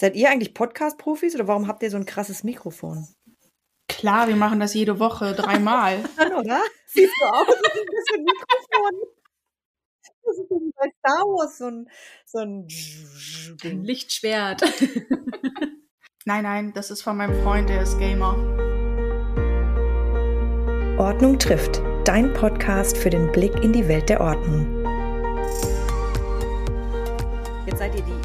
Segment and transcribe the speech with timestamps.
[0.00, 3.08] Seid ihr eigentlich Podcast-Profis oder warum habt ihr so ein krasses Mikrofon?
[3.88, 5.98] Klar, wir machen das jede Woche dreimal.
[6.38, 6.60] oder?
[6.86, 9.08] Siehst du auch, das ist ein Mikrofon.
[10.22, 11.90] Das ist wie bei Star Wars so ein,
[12.26, 12.68] so ein.
[13.82, 14.62] Lichtschwert.
[16.26, 18.36] nein, nein, das ist von meinem Freund, der ist Gamer.
[20.98, 21.82] Ordnung trifft.
[22.04, 24.84] Dein Podcast für den Blick in die Welt der Ordnung.
[27.66, 28.17] Jetzt seid ihr die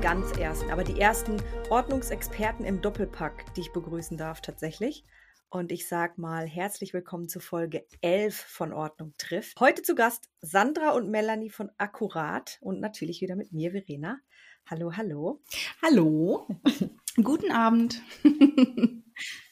[0.00, 1.36] ganz Ersten, aber die ersten
[1.68, 5.04] Ordnungsexperten im Doppelpack, die ich begrüßen darf tatsächlich.
[5.50, 9.60] Und ich sag mal herzlich willkommen zu Folge 11 von Ordnung trifft.
[9.60, 14.18] Heute zu Gast Sandra und Melanie von Akkurat und natürlich wieder mit mir, Verena.
[14.64, 15.42] Hallo, hallo.
[15.82, 16.48] Hallo.
[17.22, 18.00] Guten Abend.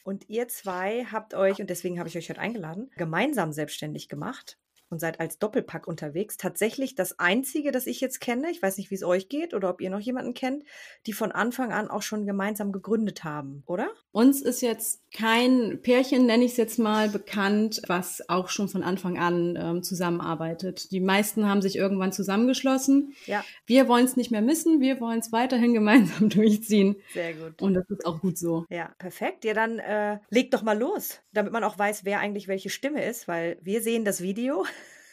[0.03, 4.57] und ihr zwei habt euch, und deswegen habe ich euch heute eingeladen, gemeinsam selbstständig gemacht
[4.89, 6.37] und seid als Doppelpack unterwegs.
[6.37, 9.69] Tatsächlich das einzige, das ich jetzt kenne, ich weiß nicht, wie es euch geht oder
[9.69, 10.63] ob ihr noch jemanden kennt,
[11.05, 13.89] die von Anfang an auch schon gemeinsam gegründet haben, oder?
[14.11, 18.83] Uns ist jetzt kein Pärchen, nenne ich es jetzt mal, bekannt, was auch schon von
[18.83, 20.91] Anfang an ähm, zusammenarbeitet.
[20.91, 23.13] Die meisten haben sich irgendwann zusammengeschlossen.
[23.25, 23.43] Ja.
[23.65, 26.95] Wir wollen es nicht mehr missen, wir wollen es weiterhin gemeinsam durchziehen.
[27.13, 27.61] Sehr gut.
[27.61, 28.65] Und das ist auch gut so.
[28.69, 29.45] Ja, perfekt.
[29.45, 33.05] Ja, dann äh, legt doch mal los, damit man auch weiß, wer eigentlich welche Stimme
[33.05, 34.65] ist, weil wir sehen das Video.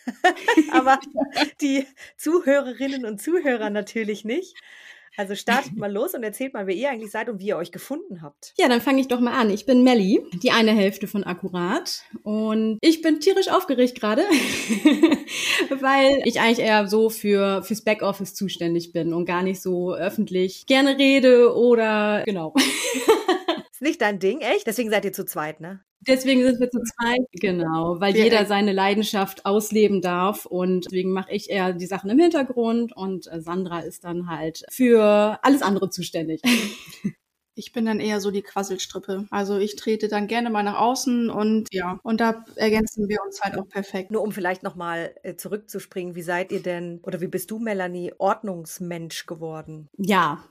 [0.72, 0.98] aber
[1.60, 4.54] die Zuhörerinnen und Zuhörer natürlich nicht.
[5.18, 7.72] Also startet mal los und erzählt mal, wer ihr eigentlich seid und wie ihr euch
[7.72, 8.52] gefunden habt.
[8.58, 9.48] Ja, dann fange ich doch mal an.
[9.48, 12.02] Ich bin Melli, die eine Hälfte von Akkurat.
[12.22, 14.22] Und ich bin tierisch aufgeregt gerade,
[15.80, 20.66] weil ich eigentlich eher so für fürs Backoffice zuständig bin und gar nicht so öffentlich
[20.66, 22.54] gerne rede oder genau.
[23.72, 24.66] Ist nicht dein Ding, echt?
[24.66, 25.80] Deswegen seid ihr zu zweit, ne?
[26.00, 31.12] Deswegen sind wir zu zweit, genau, weil wir jeder seine Leidenschaft ausleben darf und deswegen
[31.12, 35.62] mache ich eher die Sachen im Hintergrund und äh, Sandra ist dann halt für alles
[35.62, 36.40] andere zuständig.
[37.58, 39.26] Ich bin dann eher so die Quasselstrippe.
[39.30, 43.40] Also ich trete dann gerne mal nach außen und ja, und da ergänzen wir uns
[43.40, 44.10] halt auch perfekt.
[44.10, 48.12] Nur um vielleicht nochmal äh, zurückzuspringen, wie seid ihr denn oder wie bist du, Melanie,
[48.18, 49.88] Ordnungsmensch geworden?
[49.96, 50.44] Ja,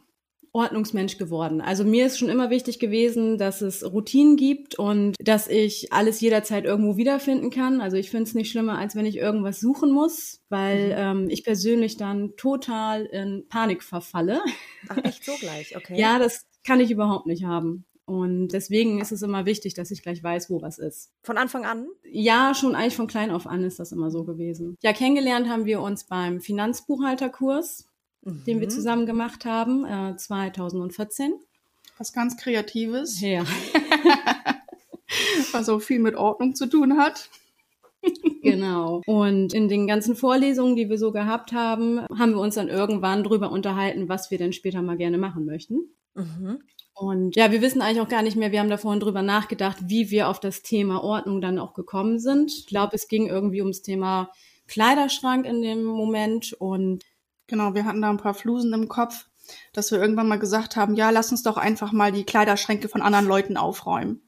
[0.56, 1.60] Ordnungsmensch geworden.
[1.60, 6.22] Also mir ist schon immer wichtig gewesen, dass es Routinen gibt und dass ich alles
[6.22, 7.82] jederzeit irgendwo wiederfinden kann.
[7.82, 11.24] Also ich finde es nicht schlimmer, als wenn ich irgendwas suchen muss, weil mhm.
[11.24, 14.40] ähm, ich persönlich dann total in Panik verfalle.
[14.88, 16.00] Ach, echt so gleich, okay.
[16.00, 17.86] ja, das kann ich überhaupt nicht haben.
[18.06, 21.12] Und deswegen ist es immer wichtig, dass ich gleich weiß, wo was ist.
[21.24, 21.88] Von Anfang an?
[22.04, 24.78] Ja, schon eigentlich von klein auf an ist das immer so gewesen.
[24.84, 27.90] Ja, kennengelernt haben wir uns beim Finanzbuchhalterkurs
[28.26, 28.44] mhm.
[28.46, 28.72] den wir mhm.
[28.72, 31.34] zusammen gemacht haben, äh, 2014.
[31.98, 33.22] Was ganz Kreatives.
[33.22, 33.46] Ja.
[35.52, 37.30] Was auch viel mit Ordnung zu tun hat.
[38.44, 39.02] genau.
[39.06, 43.24] Und in den ganzen Vorlesungen, die wir so gehabt haben, haben wir uns dann irgendwann
[43.24, 45.90] drüber unterhalten, was wir denn später mal gerne machen möchten.
[46.14, 46.60] Mhm.
[46.94, 49.78] Und ja, wir wissen eigentlich auch gar nicht mehr, wir haben da vorhin drüber nachgedacht,
[49.88, 52.52] wie wir auf das Thema Ordnung dann auch gekommen sind.
[52.54, 54.30] Ich glaube, es ging irgendwie ums Thema
[54.68, 57.04] Kleiderschrank in dem Moment und
[57.48, 59.28] Genau, wir hatten da ein paar Flusen im Kopf,
[59.74, 63.02] dass wir irgendwann mal gesagt haben, ja, lass uns doch einfach mal die Kleiderschränke von
[63.02, 64.22] anderen Leuten aufräumen.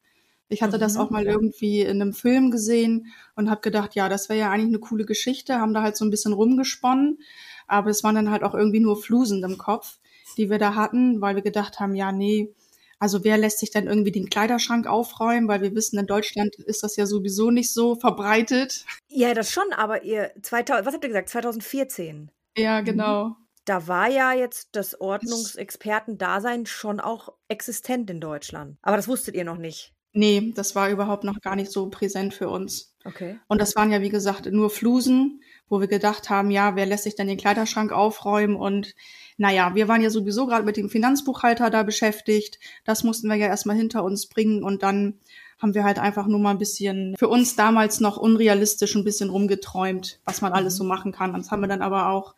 [0.50, 0.82] Ich hatte mhm.
[0.82, 4.52] das auch mal irgendwie in einem Film gesehen und habe gedacht, ja, das wäre ja
[4.52, 7.20] eigentlich eine coole Geschichte, haben da halt so ein bisschen rumgesponnen,
[7.68, 9.98] aber es waren dann halt auch irgendwie nur Flusen im Kopf,
[10.38, 12.54] die wir da hatten, weil wir gedacht haben, ja, nee,
[13.00, 16.82] also wer lässt sich dann irgendwie den Kleiderschrank aufräumen, weil wir wissen, in Deutschland ist
[16.82, 18.86] das ja sowieso nicht so verbreitet.
[19.08, 22.32] Ja, das schon, aber ihr 2000, was habt ihr gesagt, 2014?
[22.58, 22.86] Ja, mhm.
[22.86, 23.36] genau.
[23.66, 28.78] Da war ja jetzt das Ordnungsexperten-Dasein schon auch existent in Deutschland.
[28.82, 29.94] Aber das wusstet ihr noch nicht.
[30.14, 32.96] Nee, das war überhaupt noch gar nicht so präsent für uns.
[33.06, 33.40] Okay.
[33.48, 37.04] Und das waren ja, wie gesagt, nur Flusen, wo wir gedacht haben, ja, wer lässt
[37.04, 38.56] sich denn den Kleiderschrank aufräumen?
[38.56, 38.96] Und
[39.38, 42.58] naja, wir waren ja sowieso gerade mit dem Finanzbuchhalter da beschäftigt.
[42.84, 45.20] Das mussten wir ja erstmal hinter uns bringen und dann
[45.60, 49.30] haben wir halt einfach nur mal ein bisschen für uns damals noch unrealistisch ein bisschen
[49.30, 50.78] rumgeträumt, was man alles mhm.
[50.78, 51.34] so machen kann.
[51.34, 52.36] Das haben wir dann aber auch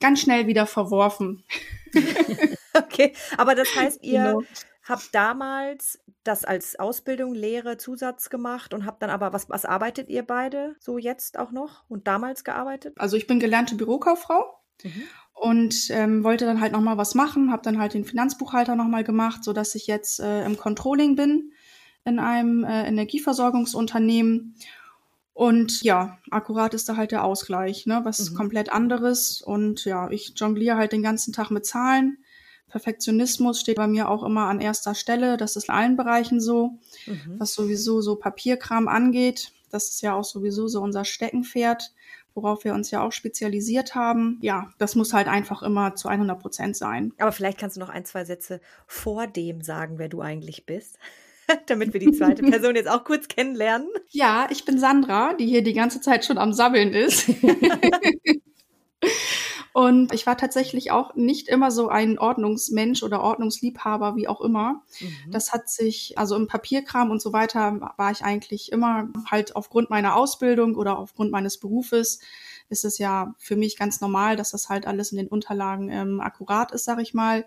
[0.00, 1.44] ganz schnell wieder verworfen.
[2.74, 4.42] okay, aber das heißt, ihr genau.
[4.82, 10.08] habt damals das als Ausbildung, Lehre, Zusatz gemacht und habt dann aber, was, was arbeitet
[10.08, 12.94] ihr beide so jetzt auch noch und damals gearbeitet?
[12.98, 14.60] Also ich bin gelernte Bürokauffrau.
[14.82, 15.02] Mhm.
[15.38, 18.86] Und ähm, wollte dann halt noch mal was machen, habe dann halt den Finanzbuchhalter noch
[18.86, 21.52] mal gemacht, so dass ich jetzt äh, im Controlling bin
[22.06, 24.54] in einem äh, Energieversorgungsunternehmen.
[25.34, 28.00] Und ja, akkurat ist da halt der Ausgleich, ne?
[28.04, 28.36] Was mhm.
[28.36, 29.42] komplett anderes.
[29.42, 32.18] Und ja, ich jongliere halt den ganzen Tag mit Zahlen.
[32.68, 35.36] Perfektionismus steht bei mir auch immer an erster Stelle.
[35.36, 36.78] Das ist in allen Bereichen so.
[37.06, 37.34] Mhm.
[37.38, 39.52] Was sowieso so Papierkram angeht.
[39.70, 41.92] Das ist ja auch sowieso so unser Steckenpferd,
[42.34, 44.38] worauf wir uns ja auch spezialisiert haben.
[44.40, 47.12] Ja, das muss halt einfach immer zu 100 Prozent sein.
[47.18, 50.98] Aber vielleicht kannst du noch ein, zwei Sätze vor dem sagen, wer du eigentlich bist.
[51.66, 53.88] damit wir die zweite Person jetzt auch kurz kennenlernen.
[54.10, 57.30] Ja, ich bin Sandra, die hier die ganze Zeit schon am Sabbeln ist.
[59.72, 64.82] Und ich war tatsächlich auch nicht immer so ein Ordnungsmensch oder Ordnungsliebhaber, wie auch immer.
[65.00, 65.32] Mhm.
[65.32, 69.90] Das hat sich, also im Papierkram und so weiter, war ich eigentlich immer halt aufgrund
[69.90, 72.20] meiner Ausbildung oder aufgrund meines Berufes
[72.70, 76.20] ist es ja für mich ganz normal, dass das halt alles in den Unterlagen ähm,
[76.20, 77.44] akkurat ist, sag ich mal.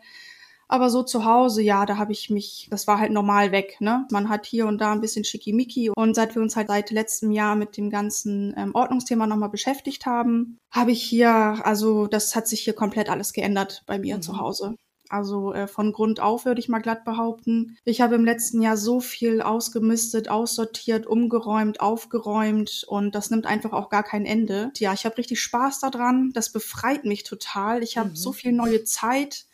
[0.72, 3.78] Aber so zu Hause, ja, da habe ich mich, das war halt normal weg.
[3.80, 4.08] Ne?
[4.12, 5.90] Man hat hier und da ein bisschen Schickimicki.
[5.90, 10.06] Und seit wir uns halt seit letztem Jahr mit dem ganzen ähm, Ordnungsthema nochmal beschäftigt
[10.06, 11.32] haben, habe ich hier,
[11.66, 14.22] also das hat sich hier komplett alles geändert bei mir mhm.
[14.22, 14.76] zu Hause.
[15.10, 17.78] Also äh, von Grund auf würde ich mal glatt behaupten.
[17.84, 23.74] Ich habe im letzten Jahr so viel ausgemistet, aussortiert, umgeräumt, aufgeräumt und das nimmt einfach
[23.74, 24.72] auch gar kein Ende.
[24.78, 26.30] Ja, ich habe richtig Spaß daran.
[26.36, 27.82] Das befreit mich total.
[27.82, 28.16] Ich habe mhm.
[28.16, 29.48] so viel neue Zeit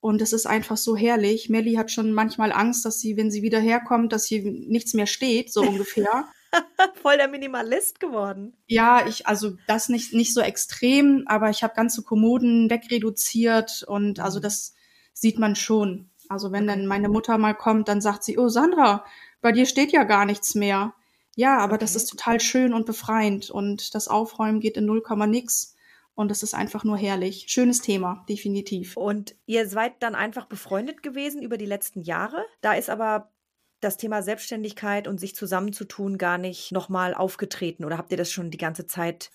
[0.00, 1.48] und es ist einfach so herrlich.
[1.48, 5.06] Melly hat schon manchmal Angst, dass sie, wenn sie wieder herkommt, dass hier nichts mehr
[5.06, 6.28] steht, so ungefähr.
[7.02, 8.56] Voll der Minimalist geworden.
[8.66, 14.20] Ja, ich, also das nicht, nicht so extrem, aber ich habe ganze Kommoden wegreduziert und
[14.20, 14.42] also mhm.
[14.42, 14.74] das
[15.12, 16.10] sieht man schon.
[16.28, 19.04] Also wenn dann meine Mutter mal kommt, dann sagt sie, oh Sandra,
[19.40, 20.94] bei dir steht ja gar nichts mehr.
[21.34, 21.84] Ja, aber okay.
[21.84, 25.74] das ist total schön und befreiend und das Aufräumen geht in 0, nix.
[26.18, 27.44] Und es ist einfach nur herrlich.
[27.46, 28.96] Schönes Thema, definitiv.
[28.96, 32.44] Und ihr seid dann einfach befreundet gewesen über die letzten Jahre.
[32.60, 33.30] Da ist aber
[33.78, 37.84] das Thema Selbstständigkeit und sich zusammenzutun gar nicht nochmal aufgetreten?
[37.84, 39.30] Oder habt ihr das schon die ganze Zeit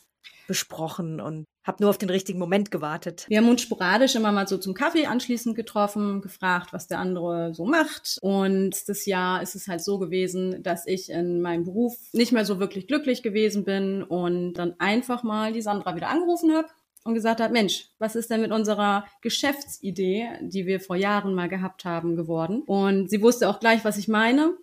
[0.45, 3.25] besprochen und habt nur auf den richtigen Moment gewartet.
[3.29, 7.53] Wir haben uns sporadisch immer mal so zum Kaffee anschließend getroffen, gefragt, was der andere
[7.53, 8.17] so macht.
[8.21, 12.45] Und das Jahr ist es halt so gewesen, dass ich in meinem Beruf nicht mehr
[12.45, 16.67] so wirklich glücklich gewesen bin und dann einfach mal die Sandra wieder angerufen habe
[17.03, 21.49] und gesagt hat, Mensch, was ist denn mit unserer Geschäftsidee, die wir vor Jahren mal
[21.49, 22.63] gehabt haben, geworden?
[22.65, 24.53] Und sie wusste auch gleich, was ich meine.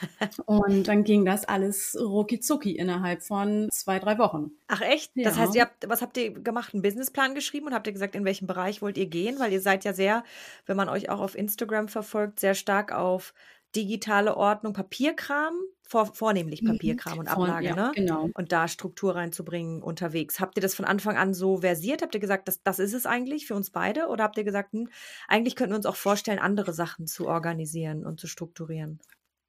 [0.46, 4.52] Und dann ging das alles rucki zucki innerhalb von zwei, drei Wochen.
[4.68, 5.10] Ach echt?
[5.14, 5.24] Ja.
[5.24, 6.72] Das heißt, ihr habt, was habt ihr gemacht?
[6.72, 9.38] Einen Businessplan geschrieben und habt ihr gesagt, in welchem Bereich wollt ihr gehen?
[9.38, 10.24] Weil ihr seid ja sehr,
[10.66, 13.34] wenn man euch auch auf Instagram verfolgt, sehr stark auf
[13.76, 16.68] digitale Ordnung, Papierkram, vor, vornehmlich mhm.
[16.68, 17.92] Papierkram und Ablage, ja, ne?
[17.94, 18.28] Genau.
[18.34, 20.38] Und da Struktur reinzubringen unterwegs.
[20.38, 22.02] Habt ihr das von Anfang an so versiert?
[22.02, 24.06] Habt ihr gesagt, das, das ist es eigentlich für uns beide?
[24.06, 24.88] Oder habt ihr gesagt, hm,
[25.26, 29.00] eigentlich könnten wir uns auch vorstellen, andere Sachen zu organisieren und zu strukturieren?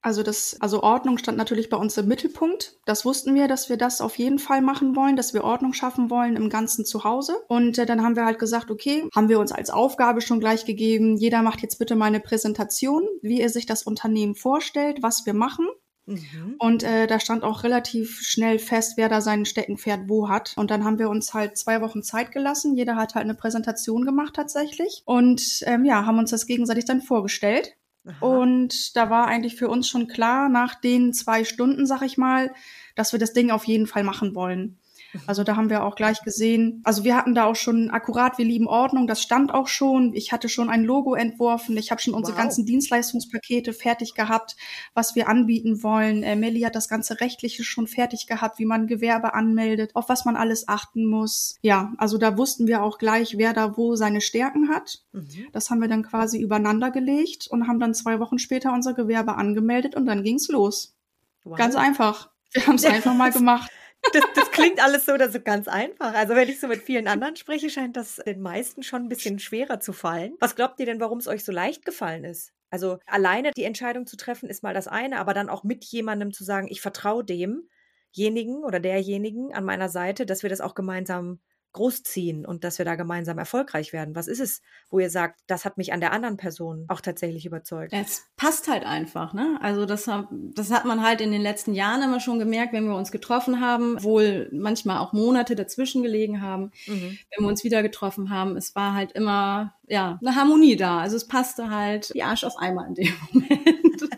[0.01, 2.77] Also das, also Ordnung stand natürlich bei uns im Mittelpunkt.
[2.85, 6.09] Das wussten wir, dass wir das auf jeden Fall machen wollen, dass wir Ordnung schaffen
[6.09, 7.35] wollen im ganzen Zuhause.
[7.47, 10.65] Und äh, dann haben wir halt gesagt, okay, haben wir uns als Aufgabe schon gleich
[10.65, 15.25] gegeben, jeder macht jetzt bitte mal eine Präsentation, wie er sich das Unternehmen vorstellt, was
[15.25, 15.67] wir machen.
[16.07, 16.55] Mhm.
[16.57, 20.53] Und äh, da stand auch relativ schnell fest, wer da sein Steckenpferd wo hat.
[20.57, 22.75] Und dann haben wir uns halt zwei Wochen Zeit gelassen.
[22.75, 25.03] Jeder hat halt eine Präsentation gemacht tatsächlich.
[25.05, 27.75] Und ähm, ja, haben uns das gegenseitig dann vorgestellt.
[28.05, 28.25] Aha.
[28.25, 32.53] Und da war eigentlich für uns schon klar, nach den zwei Stunden, sag ich mal,
[32.95, 34.79] dass wir das Ding auf jeden Fall machen wollen.
[35.27, 38.45] Also da haben wir auch gleich gesehen, also wir hatten da auch schon akkurat, wir
[38.45, 40.13] lieben Ordnung, das stand auch schon.
[40.13, 42.43] Ich hatte schon ein Logo entworfen, ich habe schon unsere wow.
[42.43, 44.55] ganzen Dienstleistungspakete fertig gehabt,
[44.93, 46.23] was wir anbieten wollen.
[46.23, 50.25] Äh, Melly hat das ganze Rechtliche schon fertig gehabt, wie man Gewerbe anmeldet, auf was
[50.25, 51.57] man alles achten muss.
[51.61, 55.03] Ja, also da wussten wir auch gleich, wer da wo seine Stärken hat.
[55.11, 55.47] Mhm.
[55.51, 59.35] Das haben wir dann quasi übereinander gelegt und haben dann zwei Wochen später unser Gewerbe
[59.35, 60.95] angemeldet und dann ging's los.
[61.43, 61.57] Wow.
[61.57, 62.29] Ganz einfach.
[62.53, 63.71] Wir haben es einfach mal gemacht
[64.13, 66.13] das, das klingt alles so so ganz einfach.
[66.13, 69.39] Also wenn ich so mit vielen anderen spreche, scheint das den meisten schon ein bisschen
[69.39, 70.35] schwerer zu fallen.
[70.39, 72.53] Was glaubt ihr denn, warum es euch so leicht gefallen ist?
[72.69, 76.31] Also alleine die Entscheidung zu treffen ist mal das eine, aber dann auch mit jemandem
[76.31, 81.39] zu sagen, ich vertraue demjenigen oder derjenigen an meiner Seite, dass wir das auch gemeinsam
[81.73, 84.15] großziehen und dass wir da gemeinsam erfolgreich werden?
[84.15, 87.45] Was ist es, wo ihr sagt, das hat mich an der anderen Person auch tatsächlich
[87.45, 87.93] überzeugt?
[87.93, 89.57] Es passt halt einfach, ne?
[89.61, 92.95] Also das, das hat man halt in den letzten Jahren immer schon gemerkt, wenn wir
[92.95, 97.17] uns getroffen haben, wohl manchmal auch Monate dazwischen gelegen haben, mhm.
[97.35, 98.57] wenn wir uns wieder getroffen haben.
[98.57, 100.99] Es war halt immer, ja, eine Harmonie da.
[100.99, 104.09] Also es passte halt die Arsch auf einmal in dem Moment.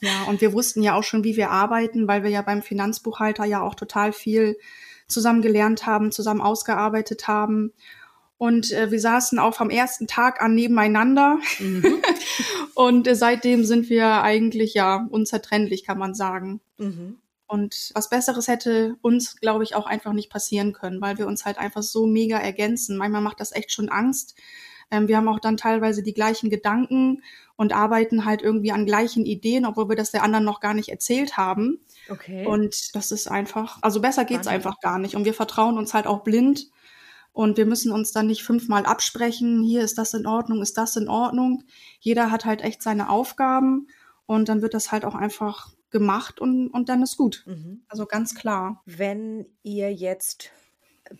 [0.00, 3.44] Ja, und wir wussten ja auch schon, wie wir arbeiten, weil wir ja beim Finanzbuchhalter
[3.44, 4.56] ja auch total viel
[5.12, 7.72] zusammen gelernt haben, zusammen ausgearbeitet haben.
[8.38, 11.38] Und äh, wir saßen auch am ersten Tag an nebeneinander.
[11.60, 12.02] Mhm.
[12.74, 16.60] und äh, seitdem sind wir eigentlich ja unzertrennlich, kann man sagen.
[16.78, 17.18] Mhm.
[17.46, 21.44] Und was Besseres hätte uns, glaube ich, auch einfach nicht passieren können, weil wir uns
[21.44, 22.96] halt einfach so mega ergänzen.
[22.96, 24.34] Manchmal macht das echt schon Angst,
[24.92, 27.22] Ähm, wir haben auch dann teilweise die gleichen Gedanken
[27.56, 30.90] und arbeiten halt irgendwie an gleichen Ideen, obwohl wir das der anderen noch gar nicht
[30.90, 31.80] erzählt haben.
[32.10, 32.46] Okay.
[32.46, 34.52] Und das ist einfach, also besser geht's Wahnsinn.
[34.52, 35.16] einfach gar nicht.
[35.16, 36.68] Und wir vertrauen uns halt auch blind.
[37.32, 40.96] Und wir müssen uns dann nicht fünfmal absprechen, hier ist das in Ordnung, ist das
[40.96, 41.64] in Ordnung.
[41.98, 43.86] Jeder hat halt echt seine Aufgaben
[44.26, 47.44] und dann wird das halt auch einfach gemacht und, und dann ist gut.
[47.46, 47.84] Mhm.
[47.88, 48.82] Also ganz klar.
[48.84, 50.50] Wenn ihr jetzt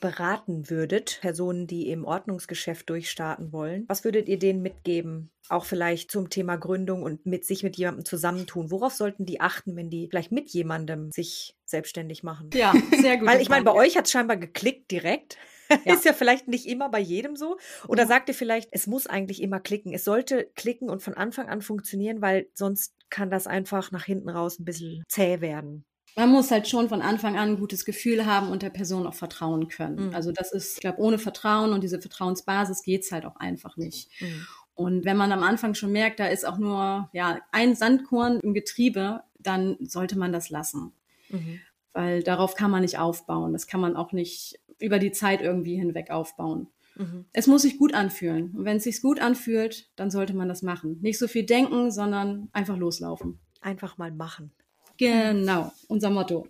[0.00, 5.30] beraten würdet, Personen, die im Ordnungsgeschäft durchstarten wollen, was würdet ihr denen mitgeben?
[5.48, 8.70] Auch vielleicht zum Thema Gründung und mit sich mit jemandem zusammentun.
[8.70, 12.50] Worauf sollten die achten, wenn die vielleicht mit jemandem sich selbstständig machen?
[12.54, 13.28] Ja, sehr gut.
[13.28, 15.38] Weil ich meine, bei euch hat es scheinbar geklickt direkt.
[15.86, 15.94] Ja.
[15.94, 17.56] Ist ja vielleicht nicht immer bei jedem so.
[17.88, 18.08] Oder ja.
[18.08, 19.94] sagt ihr vielleicht, es muss eigentlich immer klicken.
[19.94, 24.28] Es sollte klicken und von Anfang an funktionieren, weil sonst kann das einfach nach hinten
[24.28, 25.86] raus ein bisschen zäh werden.
[26.14, 29.14] Man muss halt schon von Anfang an ein gutes Gefühl haben und der Person auch
[29.14, 30.08] vertrauen können.
[30.08, 30.14] Mhm.
[30.14, 34.10] Also das ist, ich glaube, ohne Vertrauen und diese Vertrauensbasis geht's halt auch einfach nicht.
[34.20, 34.46] Mhm.
[34.74, 38.54] Und wenn man am Anfang schon merkt, da ist auch nur ja ein Sandkorn im
[38.54, 40.92] Getriebe, dann sollte man das lassen.
[41.28, 41.60] Mhm.
[41.92, 43.52] Weil darauf kann man nicht aufbauen.
[43.52, 46.68] Das kann man auch nicht über die Zeit irgendwie hinweg aufbauen.
[46.96, 47.26] Mhm.
[47.32, 48.52] Es muss sich gut anfühlen.
[48.56, 50.98] Und wenn es sich gut anfühlt, dann sollte man das machen.
[51.00, 53.38] Nicht so viel denken, sondern einfach loslaufen.
[53.60, 54.52] Einfach mal machen.
[54.98, 56.46] Genau, unser Motto.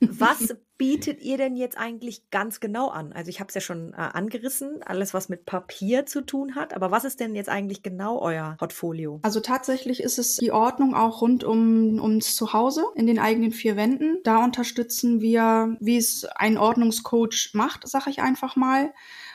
[0.00, 3.12] Was bietet ihr denn jetzt eigentlich ganz genau an?
[3.12, 6.74] Also ich habe es ja schon äh, angerissen, alles was mit Papier zu tun hat,
[6.74, 9.20] aber was ist denn jetzt eigentlich genau euer Portfolio?
[9.22, 13.76] Also tatsächlich ist es die Ordnung auch rund um ums Zuhause in den eigenen vier
[13.76, 14.18] Wänden.
[14.24, 18.92] Da unterstützen wir, wie es ein Ordnungscoach macht, sage ich einfach mal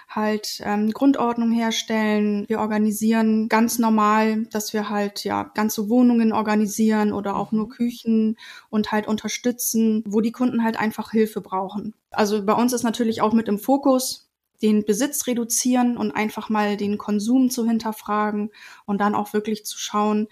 [0.08, 2.46] halt ähm, Grundordnung herstellen.
[2.48, 8.38] Wir organisieren ganz normal, dass wir halt ja ganze Wohnungen organisieren oder auch nur Küchen
[8.70, 11.94] und halt unterstützen, wo die Kunden halt einfach Hilfe brauchen.
[12.12, 14.30] Also bei uns ist natürlich auch mit im Fokus,
[14.62, 18.50] den Besitz reduzieren und einfach mal den Konsum zu hinterfragen
[18.86, 20.28] und dann auch wirklich zu schauen,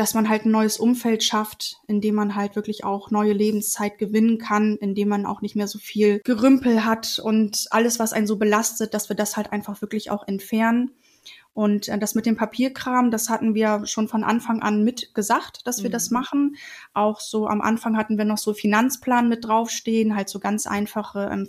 [0.00, 3.98] dass man halt ein neues Umfeld schafft, in dem man halt wirklich auch neue Lebenszeit
[3.98, 8.14] gewinnen kann, in dem man auch nicht mehr so viel Gerümpel hat und alles, was
[8.14, 10.92] einen so belastet, dass wir das halt einfach wirklich auch entfernen.
[11.52, 15.66] Und äh, das mit dem Papierkram, das hatten wir schon von Anfang an mit gesagt,
[15.66, 15.92] dass wir mhm.
[15.92, 16.56] das machen.
[16.94, 21.28] Auch so am Anfang hatten wir noch so Finanzplan mit draufstehen, halt so ganz einfache
[21.30, 21.46] ähm,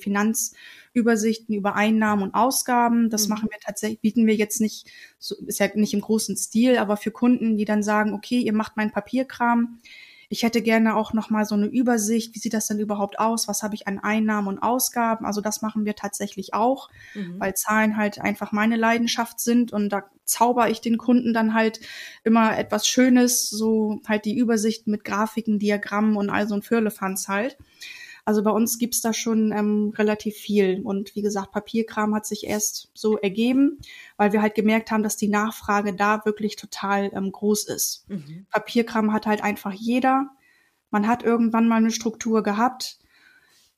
[0.93, 3.09] Finanzübersichten über Einnahmen und Ausgaben.
[3.09, 3.33] Das mhm.
[3.33, 4.87] machen wir tatsächlich, bieten wir jetzt nicht,
[5.19, 8.53] so, ist ja nicht im großen Stil, aber für Kunden, die dann sagen, okay, ihr
[8.53, 9.79] macht meinen Papierkram
[10.31, 13.49] ich hätte gerne auch noch mal so eine Übersicht, wie sieht das denn überhaupt aus?
[13.49, 15.25] Was habe ich an Einnahmen und Ausgaben?
[15.25, 17.37] Also das machen wir tatsächlich auch, mhm.
[17.37, 21.81] weil Zahlen halt einfach meine Leidenschaft sind und da zauber ich den Kunden dann halt
[22.23, 27.27] immer etwas Schönes, so halt die Übersicht mit Grafiken, Diagrammen und all so ein Firlefanz
[27.27, 27.57] halt.
[28.31, 30.79] Also bei uns gibt's da schon ähm, relativ viel.
[30.85, 33.79] Und wie gesagt, Papierkram hat sich erst so ergeben,
[34.15, 38.05] weil wir halt gemerkt haben, dass die Nachfrage da wirklich total ähm, groß ist.
[38.07, 38.45] Mhm.
[38.49, 40.29] Papierkram hat halt einfach jeder.
[40.91, 42.99] Man hat irgendwann mal eine Struktur gehabt,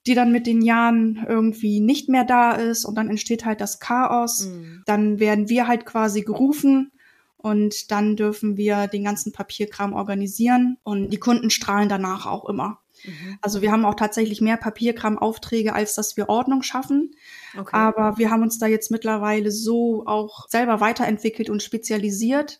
[0.05, 3.79] die dann mit den Jahren irgendwie nicht mehr da ist und dann entsteht halt das
[3.79, 4.45] Chaos.
[4.45, 4.83] Mhm.
[4.85, 6.91] Dann werden wir halt quasi gerufen
[7.37, 12.82] und dann dürfen wir den ganzen Papierkram organisieren und die Kunden strahlen danach auch immer.
[13.03, 13.37] Mhm.
[13.41, 17.11] Also wir haben auch tatsächlich mehr Papierkram-Aufträge, als dass wir Ordnung schaffen.
[17.57, 17.75] Okay.
[17.75, 22.59] Aber wir haben uns da jetzt mittlerweile so auch selber weiterentwickelt und spezialisiert.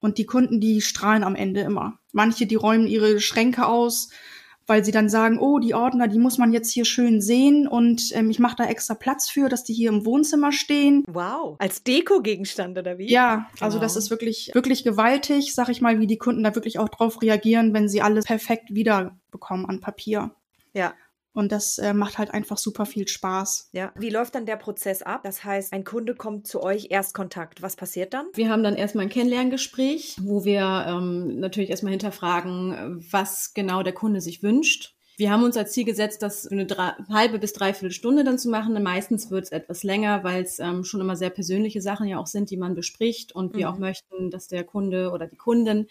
[0.00, 2.00] Und die Kunden, die strahlen am Ende immer.
[2.12, 4.08] Manche, die räumen ihre Schränke aus,
[4.66, 8.10] weil sie dann sagen, oh, die Ordner, die muss man jetzt hier schön sehen und
[8.14, 11.04] ähm, ich mache da extra Platz für, dass die hier im Wohnzimmer stehen.
[11.06, 13.10] Wow, als Deko-Gegenstand oder wie?
[13.10, 13.82] Ja, also wow.
[13.82, 17.22] das ist wirklich, wirklich gewaltig, sag ich mal, wie die Kunden da wirklich auch drauf
[17.22, 20.34] reagieren, wenn sie alles perfekt wiederbekommen an Papier.
[20.74, 20.94] Ja.
[21.34, 23.70] Und das äh, macht halt einfach super viel Spaß.
[23.72, 23.92] Ja.
[23.96, 25.22] Wie läuft dann der Prozess ab?
[25.24, 27.62] Das heißt, ein Kunde kommt zu euch, Erstkontakt.
[27.62, 28.26] Was passiert dann?
[28.34, 33.94] Wir haben dann erstmal ein Kennenlerngespräch, wo wir ähm, natürlich erstmal hinterfragen, was genau der
[33.94, 34.94] Kunde sich wünscht.
[35.16, 38.48] Wir haben uns als Ziel gesetzt, das eine drei, halbe bis dreiviertel Stunde dann zu
[38.48, 38.80] machen.
[38.82, 42.26] Meistens wird es etwas länger, weil es ähm, schon immer sehr persönliche Sachen ja auch
[42.26, 43.74] sind, die man bespricht und wir mhm.
[43.74, 45.86] auch möchten, dass der Kunde oder die Kundin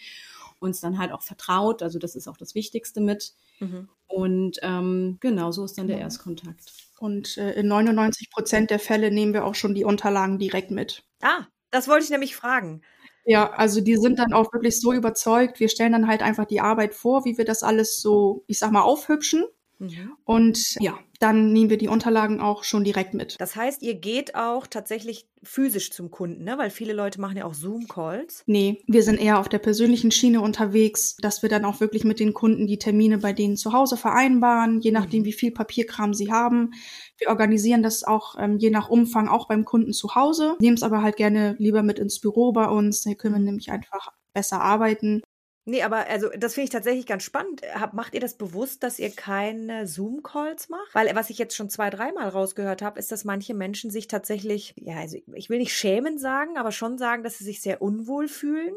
[0.59, 1.81] uns dann halt auch vertraut.
[1.81, 3.33] Also das ist auch das Wichtigste mit.
[3.59, 3.89] Mhm.
[4.11, 6.07] Und ähm, genau, so ist dann der genau.
[6.07, 6.71] Erstkontakt.
[6.99, 11.03] Und äh, in 99 Prozent der Fälle nehmen wir auch schon die Unterlagen direkt mit.
[11.21, 12.81] Ah, das wollte ich nämlich fragen.
[13.25, 15.59] Ja, also die sind dann auch wirklich so überzeugt.
[15.59, 18.71] Wir stellen dann halt einfach die Arbeit vor, wie wir das alles so, ich sag
[18.71, 19.45] mal, aufhübschen.
[19.79, 20.13] Mhm.
[20.25, 23.35] Und ja, dann nehmen wir die Unterlagen auch schon direkt mit.
[23.39, 26.57] Das heißt, ihr geht auch tatsächlich physisch zum Kunden, ne?
[26.57, 28.43] Weil viele Leute machen ja auch Zoom-Calls.
[28.47, 32.19] Nee, wir sind eher auf der persönlichen Schiene unterwegs, dass wir dann auch wirklich mit
[32.19, 35.25] den Kunden die Termine bei denen zu Hause vereinbaren, je nachdem, mhm.
[35.25, 36.71] wie viel Papierkram sie haben.
[37.17, 40.83] Wir organisieren das auch ähm, je nach Umfang auch beim Kunden zu Hause, nehmen es
[40.83, 43.03] aber halt gerne lieber mit ins Büro bei uns.
[43.03, 45.21] Da können wir nämlich einfach besser arbeiten.
[45.65, 47.61] Nee, aber also das finde ich tatsächlich ganz spannend.
[47.75, 50.93] Hab, macht ihr das bewusst, dass ihr keine Zoom-Calls macht?
[50.93, 54.73] Weil was ich jetzt schon zwei, dreimal rausgehört habe, ist, dass manche Menschen sich tatsächlich,
[54.77, 58.27] ja, also ich will nicht schämen sagen, aber schon sagen, dass sie sich sehr unwohl
[58.27, 58.73] fühlen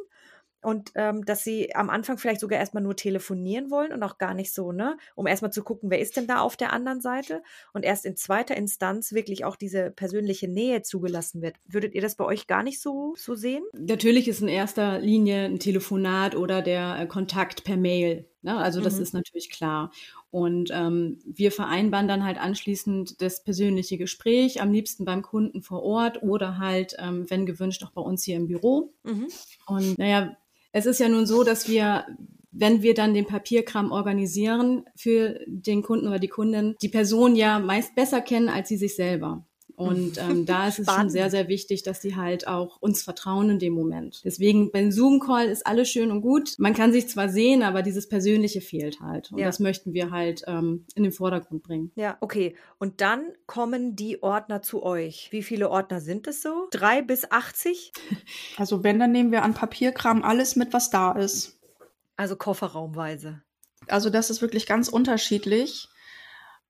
[0.65, 4.35] und ähm, dass sie am Anfang vielleicht sogar erstmal nur telefonieren wollen und auch gar
[4.35, 7.43] nicht so, ne, um erstmal zu gucken, wer ist denn da auf der anderen Seite
[7.73, 11.57] und erst in zweiter Instanz wirklich auch diese persönliche Nähe zugelassen wird.
[11.67, 13.65] Würdet ihr das bei euch gar nicht so, so sehen?
[13.73, 18.27] Natürlich ist in erster Linie ein Telefonat oder der äh, Kontakt per Mail.
[18.45, 18.57] Ne?
[18.57, 19.03] Also das mhm.
[19.03, 19.91] ist natürlich klar.
[20.31, 25.83] Und ähm, wir vereinbaren dann halt anschließend das persönliche Gespräch, am liebsten beim Kunden vor
[25.83, 28.93] Ort oder halt, ähm, wenn gewünscht, auch bei uns hier im Büro.
[29.03, 29.29] Mhm.
[29.67, 30.37] Und naja,
[30.75, 32.05] es ist ja nun so, dass wir
[32.57, 37.59] wenn wir dann den Papierkram organisieren für den Kunden oder die Kundin, die Person ja
[37.59, 39.45] meist besser kennen als sie sich selber.
[39.77, 43.51] Und ähm, da ist es schon sehr, sehr wichtig, dass die halt auch uns vertrauen
[43.51, 44.23] in dem Moment.
[44.25, 46.55] Deswegen beim Zoom-Call ist alles schön und gut.
[46.59, 49.33] Man kann sich zwar sehen, aber dieses Persönliche fehlt halt.
[49.33, 49.47] Und ja.
[49.47, 51.91] das möchten wir halt ähm, in den Vordergrund bringen.
[51.97, 52.57] Ja, okay.
[52.79, 55.29] Und dann kommen die Ordner zu euch.
[55.31, 56.69] Wie viele Ordner sind es so?
[56.71, 57.93] Drei bis 80?
[58.57, 61.59] Also wenn, dann nehmen wir an Papierkram alles mit, was da ist.
[62.17, 63.43] Also kofferraumweise.
[63.89, 65.89] Also das ist wirklich ganz unterschiedlich.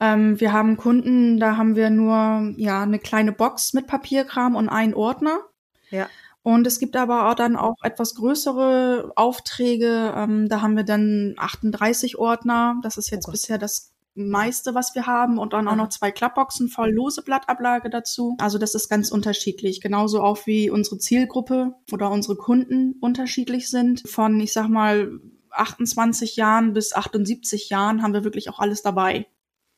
[0.00, 4.68] Ähm, wir haben Kunden, da haben wir nur ja eine kleine Box mit Papierkram und
[4.68, 5.40] einen Ordner.
[5.90, 6.08] Ja.
[6.42, 10.12] Und es gibt aber auch dann auch etwas größere Aufträge.
[10.14, 12.76] Ähm, da haben wir dann 38 Ordner.
[12.82, 15.38] Das ist jetzt oh bisher das meiste, was wir haben.
[15.38, 18.36] Und dann auch noch zwei Klappboxen voll lose Blattablage dazu.
[18.38, 19.80] Also das ist ganz unterschiedlich.
[19.80, 24.06] Genauso auch wie unsere Zielgruppe oder unsere Kunden unterschiedlich sind.
[24.06, 25.18] Von, ich sag mal,
[25.50, 29.26] 28 Jahren bis 78 Jahren haben wir wirklich auch alles dabei.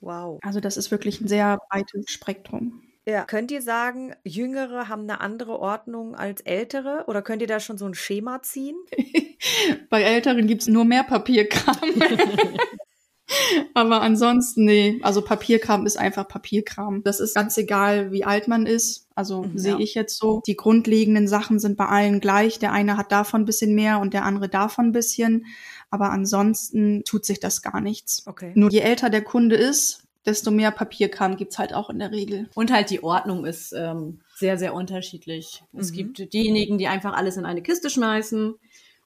[0.00, 0.38] Wow.
[0.42, 2.82] Also das ist wirklich ein sehr breites Spektrum.
[3.08, 7.04] Ja, könnt ihr sagen, Jüngere haben eine andere Ordnung als Ältere?
[7.06, 8.76] Oder könnt ihr da schon so ein Schema ziehen?
[9.90, 11.76] Bei Älteren gibt es nur mehr Papierkram.
[13.74, 17.04] Aber ansonsten, nee, also Papierkram ist einfach Papierkram.
[17.04, 19.05] Das ist ganz egal, wie alt man ist.
[19.16, 19.78] Also mhm, sehe ja.
[19.78, 20.42] ich jetzt so.
[20.46, 22.58] Die grundlegenden Sachen sind bei allen gleich.
[22.58, 25.46] Der eine hat davon ein bisschen mehr und der andere davon ein bisschen.
[25.90, 28.24] Aber ansonsten tut sich das gar nichts.
[28.26, 28.52] Okay.
[28.54, 32.50] Nur je älter der Kunde ist, desto mehr Papierkram gibt's halt auch in der Regel.
[32.54, 35.64] Und halt die Ordnung ist ähm, sehr, sehr unterschiedlich.
[35.72, 35.80] Mhm.
[35.80, 38.54] Es gibt diejenigen, die einfach alles in eine Kiste schmeißen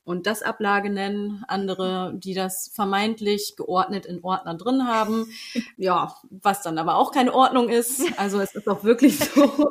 [0.05, 5.27] und das Ablage nennen, andere, die das vermeintlich geordnet in Ordner drin haben.
[5.77, 8.03] Ja, was dann aber auch keine Ordnung ist.
[8.19, 9.71] Also es ist auch wirklich so,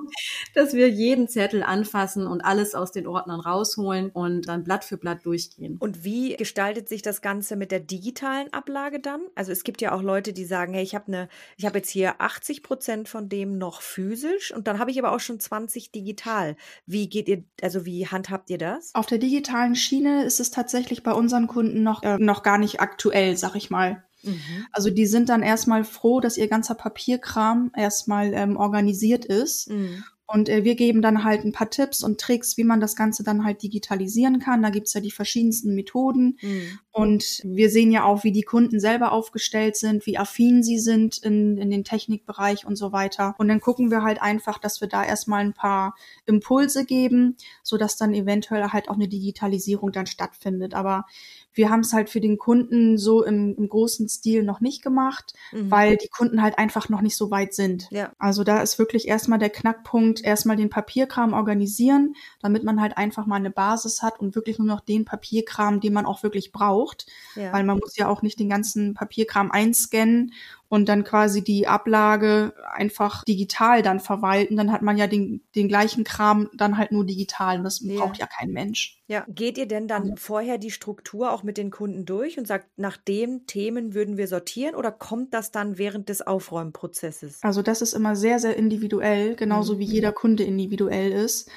[0.56, 4.98] dass wir jeden Zettel anfassen und alles aus den Ordnern rausholen und dann Blatt für
[4.98, 5.78] Blatt durchgehen.
[5.80, 9.22] Und wie gestaltet sich das Ganze mit der digitalen Ablage dann?
[9.36, 11.90] Also es gibt ja auch Leute, die sagen, hey, ich habe eine, ich habe jetzt
[11.90, 15.92] hier 80 Prozent von dem noch physisch und dann habe ich aber auch schon 20
[15.92, 16.56] digital.
[16.88, 18.96] Wie geht ihr, also wie handhabt ihr das?
[18.96, 22.80] Auf der digitalen Schiene ist es tatsächlich bei unseren Kunden noch, äh, noch gar nicht
[22.80, 24.04] aktuell, sag ich mal.
[24.24, 24.66] Mhm.
[24.72, 29.70] Also die sind dann erstmal froh, dass ihr ganzer Papierkram erstmal ähm, organisiert ist.
[29.70, 30.04] Mhm.
[30.32, 33.24] Und äh, wir geben dann halt ein paar Tipps und Tricks, wie man das Ganze
[33.24, 34.62] dann halt digitalisieren kann.
[34.62, 36.38] Da gibt's ja die verschiedensten Methoden.
[36.40, 36.80] Mhm.
[36.92, 41.18] Und wir sehen ja auch, wie die Kunden selber aufgestellt sind, wie affin sie sind
[41.18, 43.34] in, in den Technikbereich und so weiter.
[43.40, 45.96] Und dann gucken wir halt einfach, dass wir da erstmal ein paar
[46.28, 50.76] Impulse geben, so dass dann eventuell halt auch eine Digitalisierung dann stattfindet.
[50.76, 51.06] Aber
[51.54, 55.34] wir haben es halt für den Kunden so im, im großen Stil noch nicht gemacht,
[55.52, 55.72] mhm.
[55.72, 57.88] weil die Kunden halt einfach noch nicht so weit sind.
[57.92, 58.12] Ja.
[58.20, 63.26] Also da ist wirklich erstmal der Knackpunkt, erstmal den Papierkram organisieren, damit man halt einfach
[63.26, 67.08] mal eine Basis hat und wirklich nur noch den Papierkram, den man auch wirklich braucht.
[67.36, 67.52] Ja.
[67.52, 70.34] Weil man muss ja auch nicht den ganzen Papierkram einscannen
[70.70, 75.68] und dann quasi die Ablage einfach digital dann verwalten, dann hat man ja den, den
[75.68, 78.00] gleichen Kram dann halt nur digital und das ja.
[78.00, 79.02] braucht ja kein Mensch.
[79.08, 82.68] Ja, geht ihr denn dann vorher die Struktur auch mit den Kunden durch und sagt,
[82.78, 87.40] nach dem Themen würden wir sortieren oder kommt das dann während des Aufräumprozesses?
[87.42, 89.80] Also das ist immer sehr, sehr individuell, genauso mhm.
[89.80, 91.50] wie jeder Kunde individuell ist.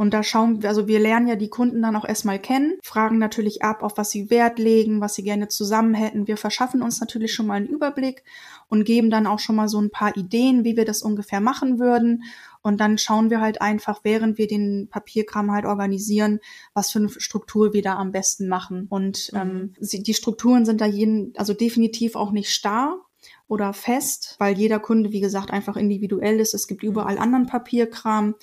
[0.00, 3.18] Und da schauen wir, also wir lernen ja die Kunden dann auch erstmal kennen, fragen
[3.18, 6.26] natürlich ab, auf was sie Wert legen, was sie gerne zusammen hätten.
[6.26, 8.24] Wir verschaffen uns natürlich schon mal einen Überblick
[8.68, 11.78] und geben dann auch schon mal so ein paar Ideen, wie wir das ungefähr machen
[11.78, 12.22] würden.
[12.62, 16.40] Und dann schauen wir halt einfach, während wir den Papierkram halt organisieren,
[16.72, 18.86] was für eine Struktur wir da am besten machen.
[18.88, 19.38] Und mhm.
[19.38, 23.04] ähm, die Strukturen sind da jeden, also definitiv auch nicht starr.
[23.48, 26.54] oder fest, weil jeder Kunde, wie gesagt, einfach individuell ist.
[26.54, 28.36] Es gibt überall anderen Papierkram.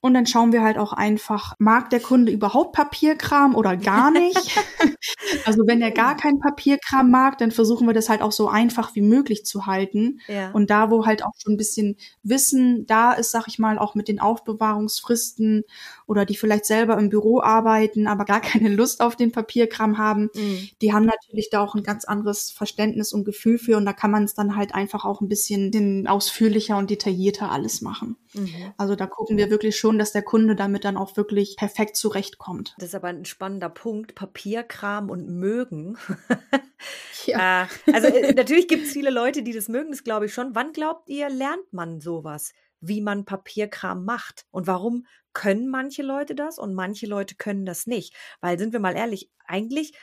[0.00, 4.58] Und dann schauen wir halt auch einfach, mag der Kunde überhaupt Papierkram oder gar nicht?
[5.44, 8.94] also wenn er gar keinen Papierkram mag, dann versuchen wir das halt auch so einfach
[8.94, 10.20] wie möglich zu halten.
[10.26, 10.50] Ja.
[10.52, 13.94] Und da, wo halt auch schon ein bisschen Wissen da ist, sag ich mal, auch
[13.94, 15.64] mit den Aufbewahrungsfristen
[16.10, 20.28] oder die vielleicht selber im Büro arbeiten, aber gar keine Lust auf den Papierkram haben,
[20.34, 20.68] mhm.
[20.82, 23.76] die haben natürlich da auch ein ganz anderes Verständnis und Gefühl für.
[23.76, 27.80] Und da kann man es dann halt einfach auch ein bisschen ausführlicher und detaillierter alles
[27.80, 28.16] machen.
[28.34, 28.72] Mhm.
[28.76, 32.74] Also da gucken wir wirklich schon, dass der Kunde damit dann auch wirklich perfekt zurechtkommt.
[32.78, 34.16] Das ist aber ein spannender Punkt.
[34.16, 35.96] Papierkram und mögen.
[37.26, 37.68] ja.
[37.86, 40.56] Äh, also äh, natürlich gibt es viele Leute, die das mögen, das glaube ich schon.
[40.56, 42.52] Wann glaubt ihr, lernt man sowas?
[42.80, 44.46] wie man Papierkram macht.
[44.50, 48.14] Und warum können manche Leute das und manche Leute können das nicht?
[48.40, 49.94] Weil, sind wir mal ehrlich, eigentlich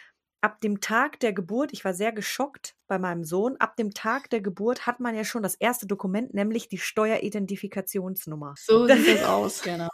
[0.42, 4.30] ab dem Tag der Geburt, ich war sehr geschockt bei meinem Sohn, ab dem Tag
[4.30, 8.54] der Geburt hat man ja schon das erste Dokument, nämlich die Steueridentifikationsnummer.
[8.58, 9.90] So sieht das aus, genau.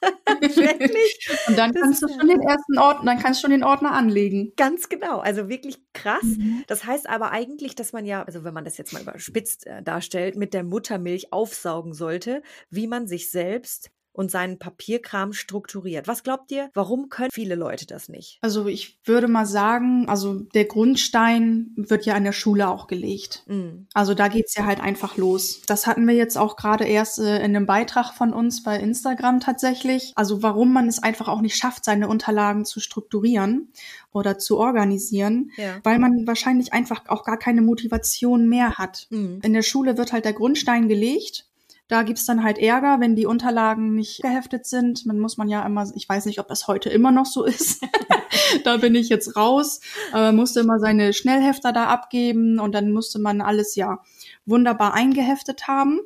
[1.47, 3.93] Und dann das kannst du schon den ersten Ordner, dann kannst du schon den Ordner
[3.93, 4.51] anlegen.
[4.57, 6.23] Ganz genau, also wirklich krass.
[6.23, 6.63] Mhm.
[6.67, 9.81] Das heißt aber eigentlich, dass man ja, also wenn man das jetzt mal überspitzt äh,
[9.81, 16.07] darstellt, mit der Muttermilch aufsaugen sollte, wie man sich selbst und seinen Papierkram strukturiert.
[16.07, 18.37] Was glaubt ihr, warum können viele Leute das nicht?
[18.41, 23.43] Also ich würde mal sagen, also der Grundstein wird ja an der Schule auch gelegt.
[23.47, 23.87] Mhm.
[23.93, 25.61] Also da geht's ja halt einfach los.
[25.65, 29.39] Das hatten wir jetzt auch gerade erst äh, in einem Beitrag von uns bei Instagram
[29.39, 30.13] tatsächlich.
[30.15, 33.69] Also warum man es einfach auch nicht schafft, seine Unterlagen zu strukturieren
[34.11, 35.79] oder zu organisieren, ja.
[35.83, 39.07] weil man wahrscheinlich einfach auch gar keine Motivation mehr hat.
[39.09, 39.39] Mhm.
[39.41, 41.47] In der Schule wird halt der Grundstein gelegt
[41.87, 45.05] da gibt's dann halt Ärger, wenn die Unterlagen nicht geheftet sind.
[45.05, 47.85] Man muss man ja immer, ich weiß nicht, ob das heute immer noch so ist.
[48.63, 49.81] da bin ich jetzt raus.
[50.11, 53.99] Aber musste immer seine Schnellhefter da abgeben und dann musste man alles ja
[54.45, 55.99] wunderbar eingeheftet haben.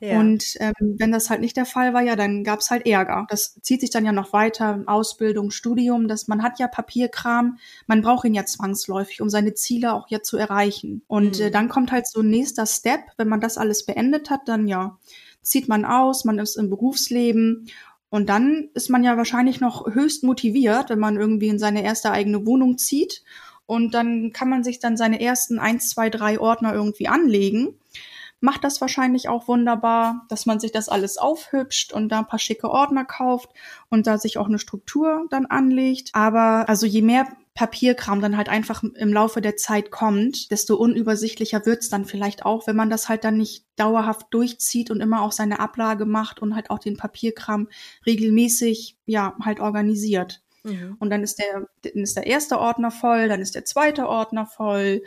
[0.00, 0.20] Ja.
[0.20, 3.26] Und ähm, wenn das halt nicht der Fall war, ja, dann gab's halt Ärger.
[3.28, 8.02] Das zieht sich dann ja noch weiter, Ausbildung, Studium, dass man hat ja Papierkram, man
[8.02, 11.02] braucht ihn ja zwangsläufig, um seine Ziele auch ja zu erreichen.
[11.06, 11.48] Und äh, mhm.
[11.48, 14.68] äh, dann kommt halt so ein nächster Step, wenn man das alles beendet hat, dann
[14.68, 14.98] ja,
[15.42, 17.68] zieht man aus, man ist im Berufsleben
[18.08, 22.12] und dann ist man ja wahrscheinlich noch höchst motiviert, wenn man irgendwie in seine erste
[22.12, 23.22] eigene Wohnung zieht.
[23.66, 27.74] Und dann kann man sich dann seine ersten eins, zwei, drei Ordner irgendwie anlegen.
[28.46, 32.38] Macht das wahrscheinlich auch wunderbar, dass man sich das alles aufhübscht und da ein paar
[32.38, 33.50] schicke Ordner kauft
[33.88, 36.10] und da sich auch eine Struktur dann anlegt.
[36.12, 41.66] Aber also je mehr Papierkram dann halt einfach im Laufe der Zeit kommt, desto unübersichtlicher
[41.66, 45.32] wird's dann vielleicht auch, wenn man das halt dann nicht dauerhaft durchzieht und immer auch
[45.32, 47.68] seine Ablage macht und halt auch den Papierkram
[48.06, 50.40] regelmäßig ja halt organisiert.
[50.62, 50.94] Mhm.
[51.00, 54.46] Und dann ist der, dann ist der erste Ordner voll, dann ist der zweite Ordner
[54.46, 55.02] voll.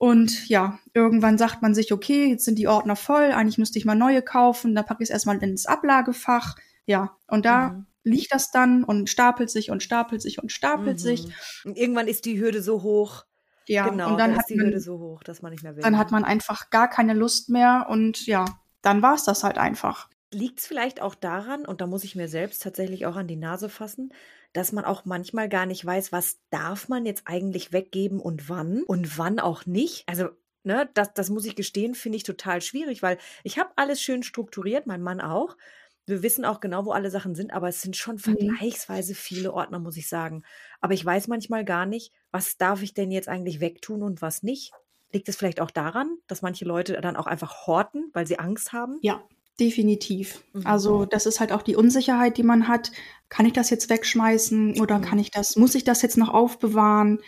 [0.00, 3.84] Und ja, irgendwann sagt man sich, okay, jetzt sind die Ordner voll, eigentlich müsste ich
[3.84, 6.56] mal neue kaufen, dann packe ich es erstmal ins Ablagefach.
[6.86, 10.98] Ja, und da mhm liegt das dann und stapelt sich und stapelt sich und stapelt
[10.98, 11.02] mhm.
[11.02, 11.26] sich.
[11.64, 13.24] Und irgendwann ist die Hürde so hoch.
[13.66, 15.76] Ja, genau, und dann, dann hat die man, Hürde so hoch, dass man nicht mehr
[15.76, 15.82] will.
[15.82, 18.44] Dann hat man einfach gar keine Lust mehr und ja,
[18.82, 20.08] dann war es das halt einfach.
[20.32, 23.36] Liegt es vielleicht auch daran, und da muss ich mir selbst tatsächlich auch an die
[23.36, 24.12] Nase fassen,
[24.52, 28.82] dass man auch manchmal gar nicht weiß, was darf man jetzt eigentlich weggeben und wann
[28.82, 30.04] und wann auch nicht.
[30.08, 30.28] Also
[30.62, 34.22] Ne, das, das muss ich gestehen, finde ich total schwierig, weil ich habe alles schön
[34.22, 35.56] strukturiert, mein Mann auch.
[36.04, 38.20] Wir wissen auch genau, wo alle Sachen sind, aber es sind schon mhm.
[38.20, 40.42] vergleichsweise viele Ordner, muss ich sagen.
[40.80, 44.42] Aber ich weiß manchmal gar nicht, was darf ich denn jetzt eigentlich wegtun und was
[44.42, 44.72] nicht.
[45.12, 48.74] Liegt es vielleicht auch daran, dass manche Leute dann auch einfach horten, weil sie Angst
[48.74, 48.98] haben?
[49.00, 49.26] Ja,
[49.60, 50.42] definitiv.
[50.52, 50.66] Mhm.
[50.66, 52.90] Also das ist halt auch die Unsicherheit, die man hat.
[53.28, 55.02] Kann ich das jetzt wegschmeißen oder mhm.
[55.02, 57.20] kann ich das, muss ich das jetzt noch aufbewahren?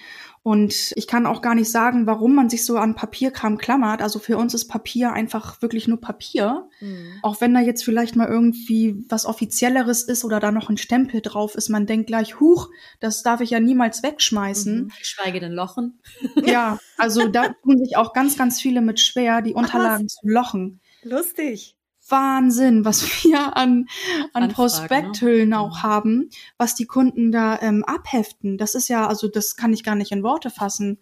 [0.45, 4.03] Und ich kann auch gar nicht sagen, warum man sich so an Papierkram klammert.
[4.03, 6.69] Also für uns ist Papier einfach wirklich nur Papier.
[6.81, 7.21] Mhm.
[7.23, 11.21] Auch wenn da jetzt vielleicht mal irgendwie was Offizielleres ist oder da noch ein Stempel
[11.21, 14.85] drauf ist, man denkt gleich, huch, das darf ich ja niemals wegschmeißen.
[14.85, 14.91] Mhm.
[15.01, 16.01] Schweige denn lochen.
[16.45, 20.29] Ja, also da tun sich auch ganz, ganz viele mit schwer, die Unterlagen Ach, zu
[20.29, 20.81] lochen.
[21.03, 21.77] Lustig.
[22.13, 23.89] Wahnsinn, was wir an,
[24.33, 24.49] an ne?
[24.49, 25.59] Prospekthüllen ne?
[25.59, 28.57] auch haben, was die Kunden da ähm, abheften.
[28.57, 31.01] Das ist ja, also das kann ich gar nicht in Worte fassen.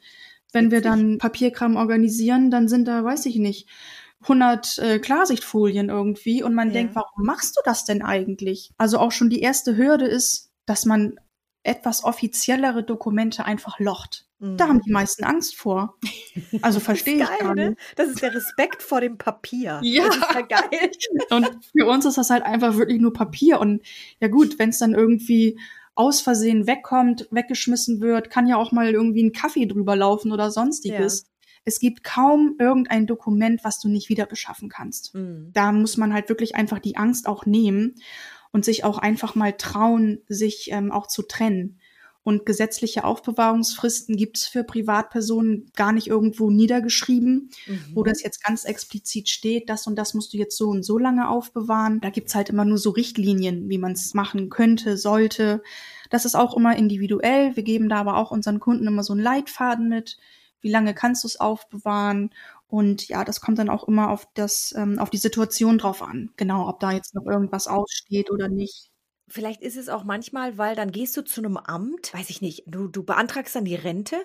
[0.53, 3.69] Wenn wir dann Papierkram organisieren, dann sind da, weiß ich nicht,
[4.23, 6.75] 100 äh, Klarsichtfolien irgendwie und man ja.
[6.75, 8.73] denkt, warum machst du das denn eigentlich?
[8.77, 11.19] Also auch schon die erste Hürde ist, dass man
[11.63, 14.30] etwas offiziellere Dokumente einfach locht.
[14.41, 15.99] Da haben die meisten Angst vor.
[16.63, 17.77] Also verstehe ich gar ne?
[17.97, 19.81] Das ist der Respekt vor dem Papier.
[19.83, 20.07] Ja.
[20.07, 20.91] Das ist ja geil.
[21.31, 23.61] Und für uns ist das halt einfach wirklich nur Papier.
[23.61, 23.83] Und
[24.19, 25.59] ja gut, wenn es dann irgendwie
[25.95, 30.51] aus Versehen wegkommt, weggeschmissen wird, kann ja auch mal irgendwie ein Kaffee drüber laufen oder
[30.51, 31.23] sonstiges.
[31.23, 31.29] Ja.
[31.67, 35.15] es gibt kaum irgendein Dokument, was du nicht wieder beschaffen kannst.
[35.15, 35.51] Mhm.
[35.53, 37.97] Da muss man halt wirklich einfach die Angst auch nehmen
[38.53, 41.80] und sich auch einfach mal trauen, sich ähm, auch zu trennen.
[42.23, 47.85] Und gesetzliche Aufbewahrungsfristen gibt es für Privatpersonen gar nicht irgendwo niedergeschrieben, mhm.
[47.95, 50.99] wo das jetzt ganz explizit steht, das und das musst du jetzt so und so
[50.99, 52.01] lange aufbewahren.
[52.03, 55.63] Da gibt's halt immer nur so Richtlinien, wie man es machen könnte, sollte.
[56.11, 57.57] Das ist auch immer individuell.
[57.57, 60.19] Wir geben da aber auch unseren Kunden immer so einen Leitfaden mit.
[60.61, 62.31] Wie lange kannst du es aufbewahren?
[62.69, 66.31] Und ja, das kommt dann auch immer auf das, ähm, auf die Situation drauf an.
[66.37, 68.91] Genau, ob da jetzt noch irgendwas aussteht oder nicht.
[69.31, 72.65] Vielleicht ist es auch manchmal, weil dann gehst du zu einem Amt, weiß ich nicht,
[72.67, 74.17] du, du beantragst dann die Rente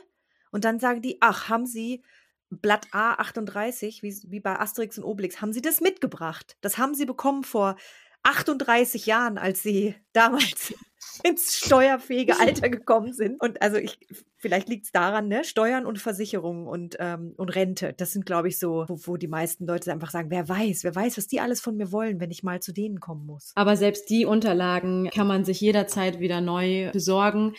[0.52, 2.04] und dann sagen die, ach, haben Sie
[2.50, 6.58] Blatt A38, wie, wie bei Asterix und Obelix, haben Sie das mitgebracht?
[6.62, 7.76] Das haben Sie bekommen vor
[8.24, 10.74] 38 Jahren, als Sie damals
[11.24, 13.42] ins steuerfähige Alter gekommen sind.
[13.42, 14.00] Und also ich,
[14.38, 15.44] vielleicht liegt es daran, ne?
[15.44, 17.94] Steuern und Versicherungen und, ähm, und Rente.
[17.94, 20.96] Das sind, glaube ich, so, wo, wo die meisten Leute einfach sagen, wer weiß, wer
[20.96, 23.52] weiß, was die alles von mir wollen, wenn ich mal zu denen kommen muss.
[23.56, 27.56] Aber selbst die Unterlagen kann man sich jederzeit wieder neu besorgen.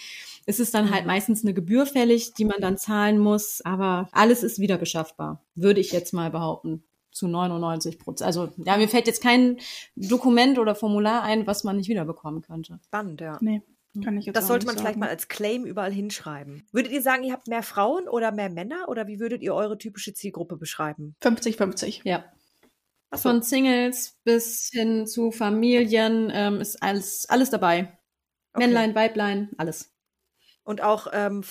[0.46, 1.08] Es ist dann halt mhm.
[1.08, 5.80] meistens eine Gebühr fällig, die man dann zahlen muss, aber alles ist wieder beschaffbar, würde
[5.80, 6.84] ich jetzt mal behaupten
[7.16, 8.26] zu 99 Prozent.
[8.26, 9.58] Also ja, mir fällt jetzt kein
[9.94, 12.78] Dokument oder Formular ein, was man nicht wiederbekommen könnte.
[12.84, 13.38] Spannend, ja.
[13.40, 13.62] Nee.
[14.04, 16.66] Kann ich jetzt das sollte man vielleicht mal als Claim überall hinschreiben.
[16.70, 19.78] Würdet ihr sagen, ihr habt mehr Frauen oder mehr Männer oder wie würdet ihr eure
[19.78, 21.16] typische Zielgruppe beschreiben?
[21.22, 22.02] 50-50.
[22.04, 22.24] Ja.
[23.12, 23.30] So.
[23.30, 27.98] Von Singles bis hin zu Familien ähm, ist alles, alles dabei.
[28.52, 28.66] Okay.
[28.66, 29.94] Männlein, Weiblein, alles.
[30.64, 31.42] Und auch ähm,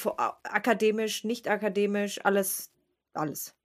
[0.43, 2.71] akademisch, nicht akademisch, alles,
[3.13, 3.56] alles.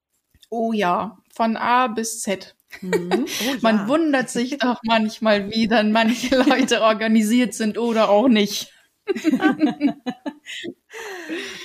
[0.51, 2.57] Oh ja, von A bis Z.
[2.81, 3.27] Mhm.
[3.49, 3.89] Oh, Man ja.
[3.89, 8.73] wundert sich doch manchmal, wie dann manche Leute organisiert sind oder auch nicht.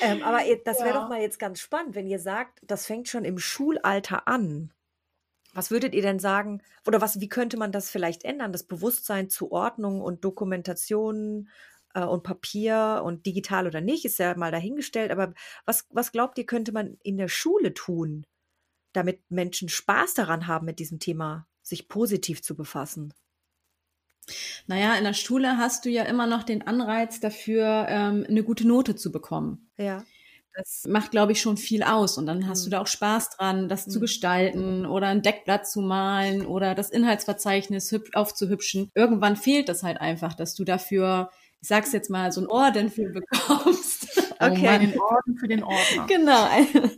[0.02, 1.02] ähm, aber das wäre ja.
[1.02, 4.71] doch mal jetzt ganz spannend, wenn ihr sagt, das fängt schon im Schulalter an.
[5.54, 9.30] Was würdet ihr denn sagen, oder was, wie könnte man das vielleicht ändern, das Bewusstsein
[9.30, 11.50] zu Ordnung und Dokumentation
[11.93, 15.34] äh, und Papier und digital oder nicht, ist ja mal dahingestellt, aber
[15.65, 18.26] was, was glaubt ihr, könnte man in der Schule tun,
[18.95, 23.13] damit Menschen Spaß daran haben, mit diesem Thema sich positiv zu befassen?
[24.67, 28.67] Naja, in der Schule hast du ja immer noch den Anreiz dafür, ähm, eine gute
[28.67, 29.69] Note zu bekommen.
[29.77, 30.03] Ja.
[30.55, 32.17] Das macht, glaube ich, schon viel aus.
[32.17, 32.63] Und dann hast mhm.
[32.65, 33.91] du da auch Spaß dran, das mhm.
[33.91, 38.89] zu gestalten oder ein Deckblatt zu malen oder das Inhaltsverzeichnis aufzuhübschen.
[38.95, 41.29] Irgendwann fehlt das halt einfach, dass du dafür,
[41.62, 44.24] ich sag's jetzt mal, so ein Orden für bekommst.
[44.39, 44.76] Okay.
[44.76, 46.06] Oh den Orden für den Ordner.
[46.08, 46.48] Genau.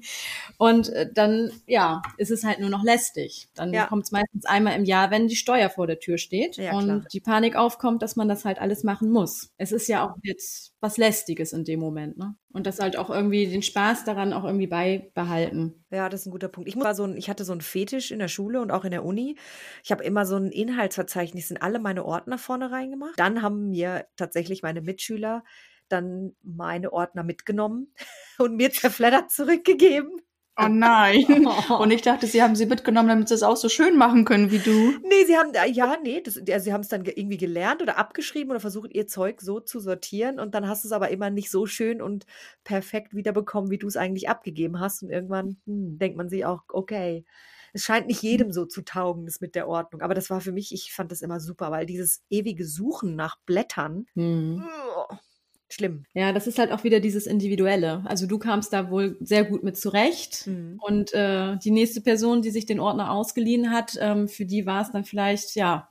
[0.57, 3.47] Und äh, dann, ja, ist es halt nur noch lästig.
[3.53, 3.85] Dann ja.
[3.85, 6.85] kommt es meistens einmal im Jahr, wenn die Steuer vor der Tür steht ja, und
[6.85, 7.05] klar.
[7.13, 9.51] die Panik aufkommt, dass man das halt alles machen muss.
[9.57, 12.35] Es ist ja auch jetzt was Lästiges in dem Moment, ne?
[12.53, 15.85] Und das halt auch irgendwie den Spaß daran auch irgendwie beibehalten.
[15.91, 16.67] Ja, das ist ein guter Punkt.
[16.67, 18.89] Ich, muss so ein, ich hatte so einen Fetisch in der Schule und auch in
[18.89, 19.37] der Uni.
[19.83, 23.19] Ich habe immer so ein Inhaltsverzeichnis in alle meine Ordner vorne reingemacht.
[23.19, 25.43] Dann haben mir tatsächlich meine Mitschüler
[25.89, 27.93] dann meine Ordner mitgenommen
[28.37, 30.21] und mir zerfleddert zurückgegeben.
[30.59, 31.23] Oh nein.
[31.79, 34.49] Und ich dachte, sie haben sie mitgenommen, damit sie es auch so schön machen können
[34.49, 34.97] wie du.
[35.03, 38.49] Nee, sie haben, ja, nee, das, also sie haben es dann irgendwie gelernt oder abgeschrieben
[38.49, 40.39] oder versucht, ihr Zeug so zu sortieren.
[40.39, 42.25] Und dann hast du es aber immer nicht so schön und
[42.63, 45.03] perfekt wiederbekommen, wie du es eigentlich abgegeben hast.
[45.03, 47.23] Und irgendwann hm, denkt man sich auch, okay,
[47.73, 50.01] es scheint nicht jedem so zu taugen, das mit der Ordnung.
[50.01, 53.37] Aber das war für mich, ich fand das immer super, weil dieses ewige Suchen nach
[53.45, 54.63] Blättern, mhm
[55.69, 56.05] schlimm.
[56.13, 58.03] Ja, das ist halt auch wieder dieses Individuelle.
[58.05, 60.47] Also du kamst da wohl sehr gut mit zurecht.
[60.47, 60.79] Mhm.
[60.81, 64.81] Und äh, die nächste Person, die sich den Ordner ausgeliehen hat, ähm, für die war
[64.81, 65.89] es dann vielleicht, ja,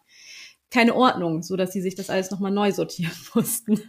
[0.71, 3.81] keine Ordnung, so dass sie sich das alles nochmal neu sortieren mussten.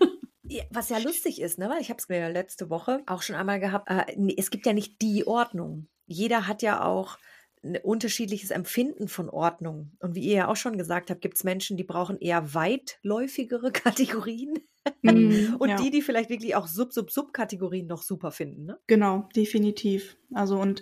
[0.71, 1.69] Was ja lustig ist, ne?
[1.69, 3.89] weil ich habe es mir letzte Woche auch schon einmal gehabt.
[3.89, 5.87] Äh, es gibt ja nicht die Ordnung.
[6.05, 7.17] Jeder hat ja auch
[7.63, 9.91] ein unterschiedliches Empfinden von Ordnung.
[9.99, 13.71] Und wie ihr ja auch schon gesagt habt, gibt es Menschen, die brauchen eher weitläufigere
[13.73, 14.59] Kategorien.
[15.01, 15.75] Mm, und ja.
[15.75, 18.65] die, die vielleicht wirklich auch Sub-Sub-Sub-Kategorien noch super finden.
[18.65, 18.79] Ne?
[18.87, 20.17] Genau, definitiv.
[20.33, 20.81] Also und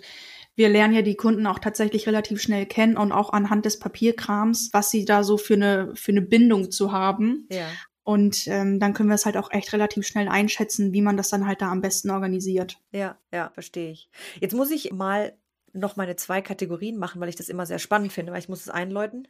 [0.54, 4.70] wir lernen ja die Kunden auch tatsächlich relativ schnell kennen und auch anhand des Papierkrams,
[4.72, 7.46] was sie da so für eine, für eine Bindung zu haben.
[7.50, 7.66] Ja.
[8.04, 11.28] Und ähm, dann können wir es halt auch echt relativ schnell einschätzen, wie man das
[11.28, 12.78] dann halt da am besten organisiert.
[12.92, 14.08] Ja, ja, verstehe ich.
[14.40, 15.36] Jetzt muss ich mal
[15.76, 18.62] noch meine zwei Kategorien machen, weil ich das immer sehr spannend finde, weil ich muss
[18.62, 19.28] es einläuten.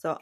[0.00, 0.16] So.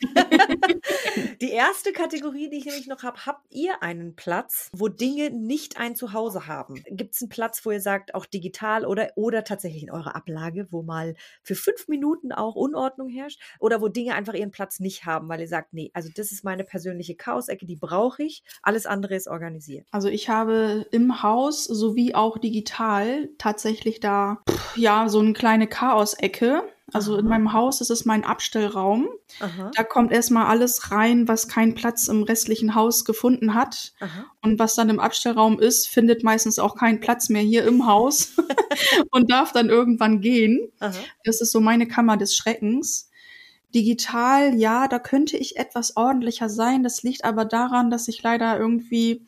[1.40, 5.76] die erste Kategorie, die ich nämlich noch habe, habt ihr einen Platz, wo Dinge nicht
[5.76, 6.84] ein Zuhause haben?
[6.88, 10.68] Gibt es einen Platz, wo ihr sagt, auch digital oder, oder tatsächlich in eurer Ablage,
[10.70, 13.40] wo mal für fünf Minuten auch Unordnung herrscht?
[13.58, 16.44] Oder wo Dinge einfach ihren Platz nicht haben, weil ihr sagt, nee, also das ist
[16.44, 19.88] meine persönliche Chaosecke, die brauche ich, alles andere ist organisiert.
[19.90, 24.44] Also ich habe im Haus sowie auch digital tatsächlich da,
[24.76, 27.20] ja, so eine kleine Chaosecke also Aha.
[27.20, 29.08] in meinem Haus ist es mein Abstellraum.
[29.40, 29.70] Aha.
[29.74, 33.92] Da kommt erstmal alles rein, was keinen Platz im restlichen Haus gefunden hat.
[34.00, 34.24] Aha.
[34.42, 38.32] Und was dann im Abstellraum ist, findet meistens auch keinen Platz mehr hier im Haus
[39.10, 40.72] und darf dann irgendwann gehen.
[41.24, 43.10] Das ist so meine Kammer des Schreckens.
[43.74, 46.82] Digital, ja, da könnte ich etwas ordentlicher sein.
[46.82, 49.26] Das liegt aber daran, dass ich leider irgendwie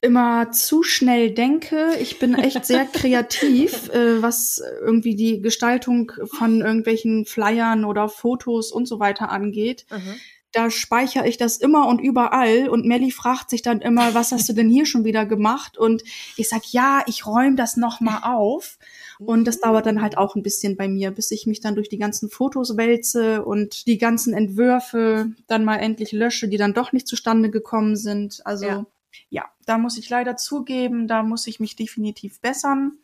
[0.00, 1.96] immer zu schnell denke.
[2.00, 8.72] Ich bin echt sehr kreativ, äh, was irgendwie die Gestaltung von irgendwelchen Flyern oder Fotos
[8.72, 9.86] und so weiter angeht.
[9.90, 10.14] Mhm.
[10.52, 14.48] Da speichere ich das immer und überall und Melly fragt sich dann immer, was hast
[14.48, 15.76] du denn hier schon wieder gemacht?
[15.76, 16.02] Und
[16.36, 18.78] ich sag, ja, ich räume das nochmal auf.
[19.18, 21.88] Und das dauert dann halt auch ein bisschen bei mir, bis ich mich dann durch
[21.88, 26.92] die ganzen Fotos wälze und die ganzen Entwürfe dann mal endlich lösche, die dann doch
[26.92, 28.40] nicht zustande gekommen sind.
[28.44, 28.86] Also ja
[29.28, 32.98] ja, da muss ich leider zugeben, da muss ich mich definitiv bessern.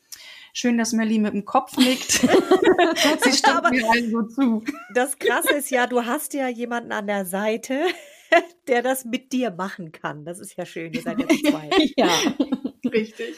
[0.55, 2.13] Schön, dass Melly mit dem Kopf nickt.
[3.23, 4.65] Sie stimmt mir allen so zu.
[4.95, 7.87] Das Krasse ist ja, du hast ja jemanden an der Seite,
[8.69, 10.25] der das mit dir machen kann.
[10.25, 11.71] Das ist ja schön, ihr seid ja zwei.
[11.97, 12.11] ja,
[12.85, 13.37] richtig.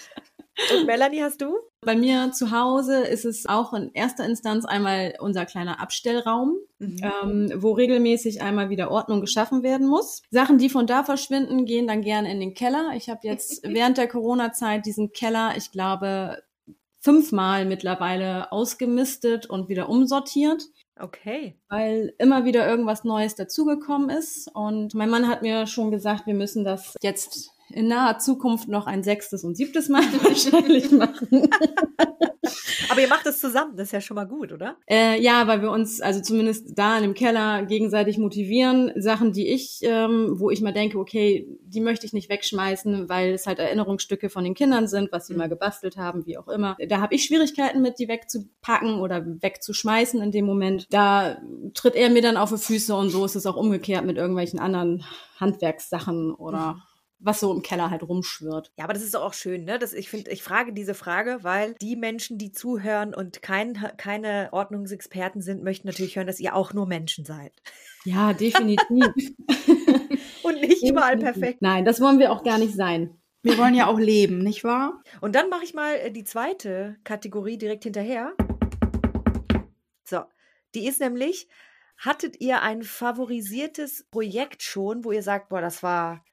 [0.73, 1.57] Und Melanie, hast du?
[1.81, 7.01] Bei mir zu Hause ist es auch in erster Instanz einmal unser kleiner Abstellraum, mhm.
[7.03, 10.23] ähm, wo regelmäßig einmal wieder Ordnung geschaffen werden muss.
[10.31, 12.93] Sachen, die von da verschwinden, gehen dann gerne in den Keller.
[12.97, 16.43] Ich habe jetzt während der Corona-Zeit diesen Keller, ich glaube,
[17.01, 20.62] fünfmal mittlerweile ausgemistet und wieder umsortiert.
[20.99, 21.59] Okay.
[21.69, 24.49] Weil immer wieder irgendwas Neues dazugekommen ist.
[24.55, 28.87] Und mein Mann hat mir schon gesagt, wir müssen das jetzt in naher Zukunft noch
[28.87, 31.48] ein sechstes und siebtes Mal wahrscheinlich machen.
[32.90, 34.76] Aber ihr macht es zusammen, das ist ja schon mal gut, oder?
[34.88, 38.92] Äh, ja, weil wir uns also zumindest da in dem Keller gegenseitig motivieren.
[38.96, 43.32] Sachen, die ich, ähm, wo ich mal denke, okay, die möchte ich nicht wegschmeißen, weil
[43.32, 45.40] es halt Erinnerungsstücke von den Kindern sind, was sie mhm.
[45.40, 46.76] mal gebastelt haben, wie auch immer.
[46.88, 50.87] Da habe ich Schwierigkeiten mit, die wegzupacken oder wegzuschmeißen in dem Moment.
[50.90, 51.38] Da
[51.72, 54.58] tritt er mir dann auf die Füße und so ist es auch umgekehrt mit irgendwelchen
[54.58, 55.04] anderen
[55.40, 56.82] Handwerkssachen oder mhm
[57.24, 58.70] was so im Keller halt rumschwirrt.
[58.76, 59.78] Ja, aber das ist auch schön, ne?
[59.78, 64.50] Das, ich finde, ich frage diese Frage, weil die Menschen, die zuhören und kein, keine
[64.52, 67.52] Ordnungsexperten sind, möchten natürlich hören, dass ihr auch nur Menschen seid.
[68.04, 69.34] Ja, definitiv.
[70.42, 71.62] und nicht überall perfekt.
[71.62, 73.18] Nein, das wollen wir auch gar nicht sein.
[73.42, 75.02] Wir wollen ja auch leben, nicht wahr?
[75.20, 78.32] Und dann mache ich mal äh, die zweite Kategorie direkt hinterher.
[80.04, 80.20] So,
[80.74, 81.48] die ist nämlich,
[81.96, 86.24] hattet ihr ein favorisiertes Projekt schon, wo ihr sagt, boah, das war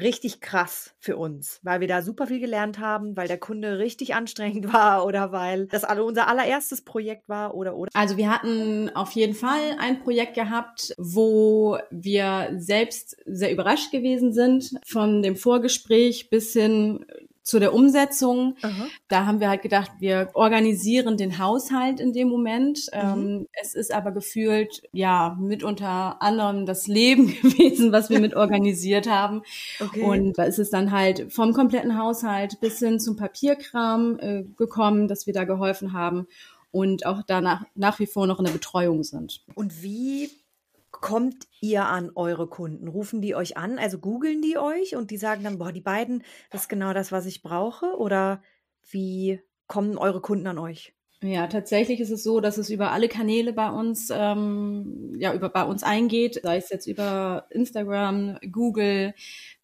[0.00, 4.14] richtig krass für uns, weil wir da super viel gelernt haben, weil der Kunde richtig
[4.14, 7.90] anstrengend war oder weil das alle unser allererstes Projekt war oder oder.
[7.94, 14.32] Also wir hatten auf jeden Fall ein Projekt gehabt, wo wir selbst sehr überrascht gewesen
[14.32, 17.04] sind von dem Vorgespräch bis hin
[17.50, 18.86] zu der Umsetzung, Aha.
[19.08, 22.88] da haben wir halt gedacht, wir organisieren den Haushalt in dem Moment.
[22.94, 23.00] Mhm.
[23.00, 28.36] Ähm, es ist aber gefühlt, ja, mit unter anderem das Leben gewesen, was wir mit
[28.36, 29.42] organisiert haben.
[29.80, 30.04] Okay.
[30.04, 35.08] Und da ist es dann halt vom kompletten Haushalt bis hin zum Papierkram äh, gekommen,
[35.08, 36.28] dass wir da geholfen haben
[36.70, 39.42] und auch danach nach wie vor noch in der Betreuung sind.
[39.56, 40.30] Und wie
[41.00, 42.88] kommt ihr an eure Kunden?
[42.88, 43.78] Rufen die euch an?
[43.78, 47.12] Also googeln die euch und die sagen dann, boah, die beiden, das ist genau das,
[47.12, 47.96] was ich brauche?
[47.96, 48.42] Oder
[48.90, 50.94] wie kommen eure Kunden an euch?
[51.22, 55.50] Ja, tatsächlich ist es so, dass es über alle Kanäle bei uns, ähm, ja, über
[55.50, 59.12] bei uns eingeht, sei es jetzt über Instagram, Google,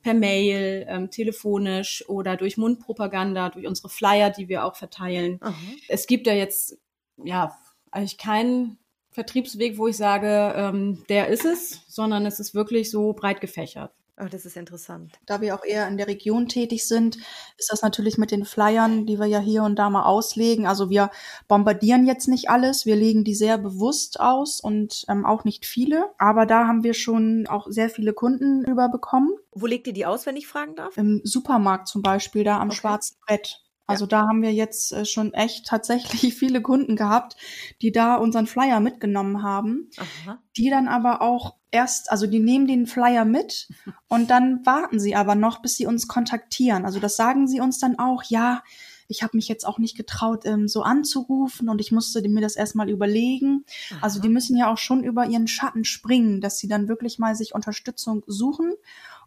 [0.03, 5.39] per Mail, ähm, telefonisch oder durch Mundpropaganda, durch unsere Flyer, die wir auch verteilen.
[5.41, 5.55] Aha.
[5.89, 6.79] Es gibt ja jetzt
[7.25, 7.57] ja
[7.91, 8.79] eigentlich keinen
[9.17, 13.91] Vertriebsweg, wo ich sage, ähm, der ist es, sondern es ist wirklich so breit gefächert.
[14.21, 15.15] Oh, das ist interessant.
[15.25, 17.17] Da wir auch eher in der Region tätig sind,
[17.57, 20.67] ist das natürlich mit den Flyern, die wir ja hier und da mal auslegen.
[20.67, 21.11] Also wir
[21.49, 26.11] bombardieren jetzt nicht alles, wir legen die sehr bewusst aus und ähm, auch nicht viele.
[26.19, 29.31] Aber da haben wir schon auch sehr viele Kunden überbekommen.
[29.53, 30.99] Wo legt ihr die aus, wenn ich fragen darf?
[30.99, 32.77] Im Supermarkt zum Beispiel, da am okay.
[32.77, 33.66] Schwarzen Brett.
[33.87, 34.09] Also ja.
[34.09, 37.37] da haben wir jetzt äh, schon echt tatsächlich viele Kunden gehabt,
[37.83, 40.39] die da unseren Flyer mitgenommen haben, Aha.
[40.57, 43.69] die dann aber auch erst, also die nehmen den Flyer mit
[44.09, 46.85] und dann warten sie aber noch, bis sie uns kontaktieren.
[46.85, 48.63] Also das sagen sie uns dann auch, ja,
[49.09, 52.57] ich habe mich jetzt auch nicht getraut, ähm, so anzurufen und ich musste mir das
[52.57, 53.65] erstmal überlegen.
[53.91, 53.99] Aha.
[54.03, 57.37] Also die müssen ja auch schon über ihren Schatten springen, dass sie dann wirklich mal
[57.37, 58.73] sich Unterstützung suchen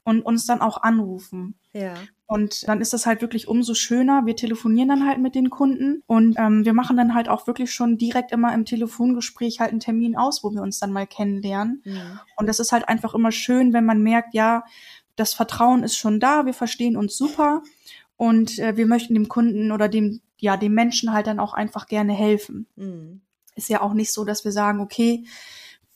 [0.04, 1.56] und uns dann auch anrufen.
[1.72, 1.93] Ja.
[2.31, 4.27] Und dann ist das halt wirklich umso schöner.
[4.27, 7.73] Wir telefonieren dann halt mit den Kunden und ähm, wir machen dann halt auch wirklich
[7.73, 11.82] schon direkt immer im Telefongespräch halt einen Termin aus, wo wir uns dann mal kennenlernen.
[11.86, 12.23] Ja.
[12.36, 14.63] Und das ist halt einfach immer schön, wenn man merkt, ja,
[15.15, 17.63] das Vertrauen ist schon da, wir verstehen uns super
[18.15, 21.88] und äh, wir möchten dem Kunden oder dem, ja, dem Menschen halt dann auch einfach
[21.88, 22.67] gerne helfen.
[22.75, 23.21] Mhm.
[23.55, 25.25] Ist ja auch nicht so, dass wir sagen, okay,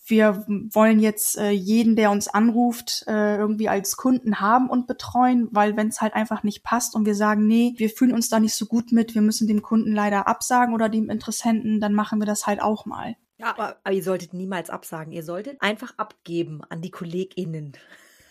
[0.05, 5.47] wir wollen jetzt äh, jeden, der uns anruft, äh, irgendwie als Kunden haben und betreuen,
[5.51, 8.39] weil wenn es halt einfach nicht passt und wir sagen, nee, wir fühlen uns da
[8.39, 12.19] nicht so gut mit, wir müssen dem Kunden leider absagen oder dem Interessenten, dann machen
[12.19, 13.15] wir das halt auch mal.
[13.37, 15.11] Ja, aber, aber ihr solltet niemals absagen.
[15.13, 17.73] Ihr solltet einfach abgeben an die KollegInnen.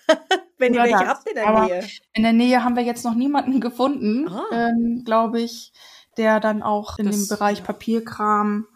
[0.58, 1.86] wenn ihr welche habt in der aber Nähe.
[2.12, 4.44] In der Nähe haben wir jetzt noch niemanden gefunden, ah.
[4.52, 5.72] ähm, glaube ich,
[6.16, 7.64] der dann auch in das, dem Bereich ja.
[7.64, 8.66] Papierkram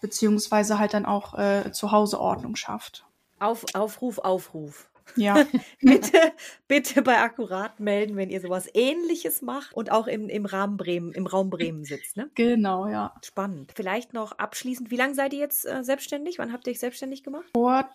[0.00, 3.06] beziehungsweise halt dann auch äh, zu Hause Ordnung schafft.
[3.38, 4.88] Auf, Aufruf, Aufruf.
[5.14, 5.44] Ja.
[5.80, 6.18] bitte,
[6.66, 11.12] bitte bei Akkurat melden, wenn ihr sowas ähnliches macht und auch im, im Rahmen Bremen,
[11.12, 12.30] im Raum Bremen sitzt, ne?
[12.34, 13.14] Genau, ja.
[13.24, 13.72] Spannend.
[13.74, 16.38] Vielleicht noch abschließend, wie lange seid ihr jetzt äh, selbstständig?
[16.38, 17.46] Wann habt ihr euch selbstständig gemacht?
[17.54, 17.88] Vor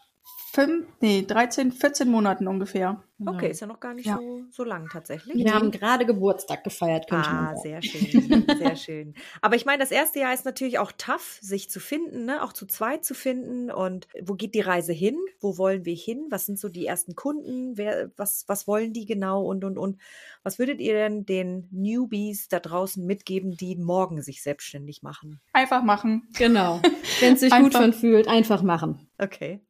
[0.53, 3.01] fünf, nee, 13, 14 Monaten ungefähr.
[3.25, 4.17] Okay, ist ja noch gar nicht ja.
[4.17, 5.35] so, so lang tatsächlich.
[5.35, 7.61] Wir haben gerade Geburtstag gefeiert, könnte ah, man sagen.
[7.61, 9.13] sehr schön, sehr schön.
[9.41, 12.43] Aber ich meine, das erste Jahr ist natürlich auch tough, sich zu finden, ne?
[12.43, 13.69] auch zu zweit zu finden.
[13.71, 15.17] Und wo geht die Reise hin?
[15.39, 16.27] Wo wollen wir hin?
[16.31, 17.77] Was sind so die ersten Kunden?
[17.77, 19.43] Wer, was, was wollen die genau?
[19.43, 20.01] Und, und, und.
[20.43, 25.39] Was würdet ihr denn den Newbies da draußen mitgeben, die morgen sich selbstständig machen?
[25.53, 26.27] Einfach machen.
[26.37, 26.81] Genau.
[27.19, 29.07] Wenn es sich gut von fühlt, einfach machen.
[29.19, 29.61] Okay.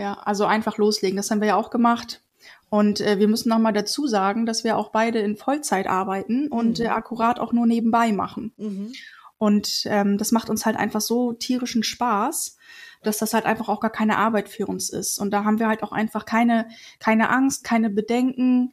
[0.00, 1.16] Ja, also einfach loslegen.
[1.16, 2.22] Das haben wir ja auch gemacht.
[2.70, 6.78] Und äh, wir müssen nochmal dazu sagen, dass wir auch beide in Vollzeit arbeiten und
[6.78, 6.86] mhm.
[6.86, 8.52] äh, akkurat auch nur nebenbei machen.
[8.56, 8.92] Mhm.
[9.36, 12.56] Und ähm, das macht uns halt einfach so tierischen Spaß,
[13.02, 15.18] dass das halt einfach auch gar keine Arbeit für uns ist.
[15.18, 18.72] Und da haben wir halt auch einfach keine, keine Angst, keine Bedenken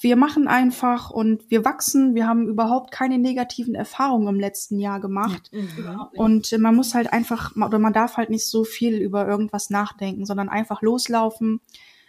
[0.00, 2.14] wir machen einfach und wir wachsen.
[2.14, 5.50] Wir haben überhaupt keine negativen Erfahrungen im letzten Jahr gemacht.
[5.52, 6.08] Mhm.
[6.14, 10.24] Und man muss halt einfach, oder man darf halt nicht so viel über irgendwas nachdenken,
[10.26, 11.60] sondern einfach loslaufen.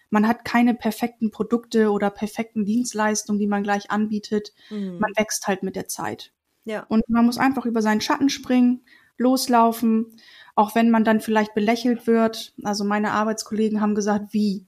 [0.09, 4.53] Man hat keine perfekten Produkte oder perfekten Dienstleistungen, die man gleich anbietet.
[4.69, 4.99] Mhm.
[4.99, 6.31] Man wächst halt mit der Zeit.
[6.63, 6.85] Ja.
[6.89, 8.81] Und man muss einfach über seinen Schatten springen,
[9.17, 10.17] loslaufen,
[10.55, 12.53] auch wenn man dann vielleicht belächelt wird.
[12.63, 14.65] Also meine Arbeitskollegen haben gesagt, wie?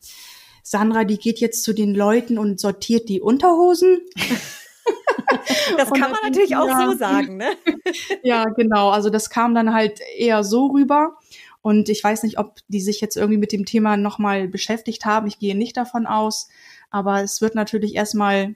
[0.69, 4.01] Sandra, die geht jetzt zu den Leuten und sortiert die Unterhosen.
[5.77, 7.57] das kann man natürlich auch ja, so sagen, ne?
[8.23, 8.91] ja, genau.
[8.91, 11.17] Also das kam dann halt eher so rüber.
[11.63, 15.25] Und ich weiß nicht, ob die sich jetzt irgendwie mit dem Thema nochmal beschäftigt haben.
[15.25, 16.49] Ich gehe nicht davon aus.
[16.91, 18.53] Aber es wird natürlich erstmal,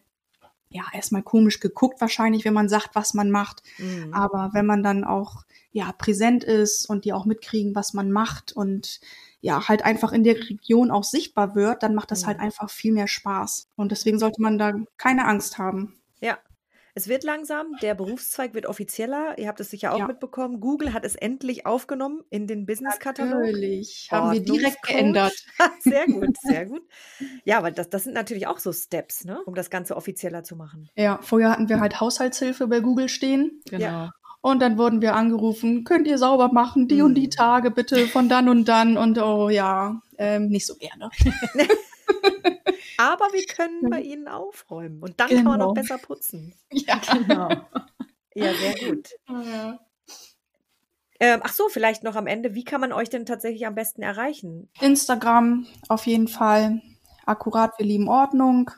[0.70, 3.64] ja, erstmal komisch geguckt wahrscheinlich, wenn man sagt, was man macht.
[3.80, 4.14] Mhm.
[4.14, 8.52] Aber wenn man dann auch, ja, präsent ist und die auch mitkriegen, was man macht
[8.52, 9.00] und
[9.44, 12.94] ja, halt einfach in der Region auch sichtbar wird, dann macht das halt einfach viel
[12.94, 13.68] mehr Spaß.
[13.76, 16.02] Und deswegen sollte man da keine Angst haben.
[16.22, 16.38] Ja.
[16.96, 19.38] Es wird langsam, der Berufszweig wird offizieller.
[19.38, 20.08] Ihr habt es sicher auch ja.
[20.08, 20.62] mitbekommen.
[20.62, 23.42] Google hat es endlich aufgenommen in den Business-Katalog.
[23.42, 25.34] Natürlich, haben wir direkt geändert.
[25.82, 26.84] sehr gut, sehr gut.
[27.44, 29.42] Ja, aber das, das sind natürlich auch so Steps, ne?
[29.46, 30.90] um das Ganze offizieller zu machen.
[30.96, 33.62] Ja, vorher hatten wir halt Haushaltshilfe bei Google stehen.
[33.70, 33.84] Genau.
[33.84, 34.14] Ja.
[34.44, 37.06] Und dann wurden wir angerufen, könnt ihr sauber machen, die mhm.
[37.06, 37.30] und die hm.
[37.30, 38.98] Tage bitte von dann und dann.
[38.98, 41.10] Und oh ja, ähm, nicht so gerne.
[42.98, 45.02] Aber wir können bei Ihnen aufräumen.
[45.02, 45.42] Und dann genau.
[45.44, 46.54] kann man auch besser putzen.
[46.74, 47.50] Ja, genau.
[48.36, 49.08] ja, sehr gut.
[49.30, 49.80] Ja.
[51.22, 52.54] Ähm, ach so, vielleicht noch am Ende.
[52.54, 54.70] Wie kann man euch denn tatsächlich am besten erreichen?
[54.82, 56.82] Instagram auf jeden Fall.
[57.26, 58.72] Akkurat, wir lieben Ordnung.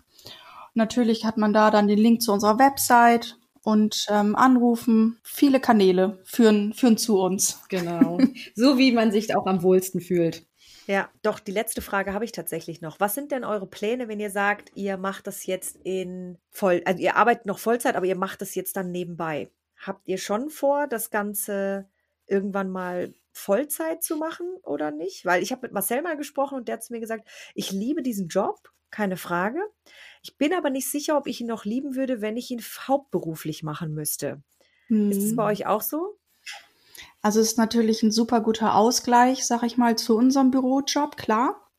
[0.76, 5.18] Natürlich hat man da dann den Link zu unserer Website und ähm, anrufen.
[5.24, 7.60] Viele Kanäle führen, führen zu uns.
[7.68, 8.20] Genau.
[8.56, 10.46] so wie man sich auch am wohlsten fühlt.
[10.86, 13.00] Ja, doch, die letzte Frage habe ich tatsächlich noch.
[13.00, 17.02] Was sind denn eure Pläne, wenn ihr sagt, ihr macht das jetzt in voll, also
[17.02, 19.50] ihr arbeitet noch Vollzeit, aber ihr macht das jetzt dann nebenbei?
[19.78, 21.90] Habt ihr schon vor, das Ganze
[22.28, 25.26] irgendwann mal Vollzeit zu machen oder nicht?
[25.26, 28.02] Weil ich habe mit Marcel mal gesprochen und der hat zu mir gesagt, ich liebe
[28.02, 29.60] diesen Job, keine Frage.
[30.24, 33.62] Ich bin aber nicht sicher, ob ich ihn noch lieben würde, wenn ich ihn hauptberuflich
[33.62, 34.42] machen müsste.
[34.88, 35.12] Hm.
[35.12, 36.18] Ist es bei euch auch so?
[37.22, 41.70] Also es ist natürlich ein super guter Ausgleich, sag ich mal, zu unserem Bürojob, klar.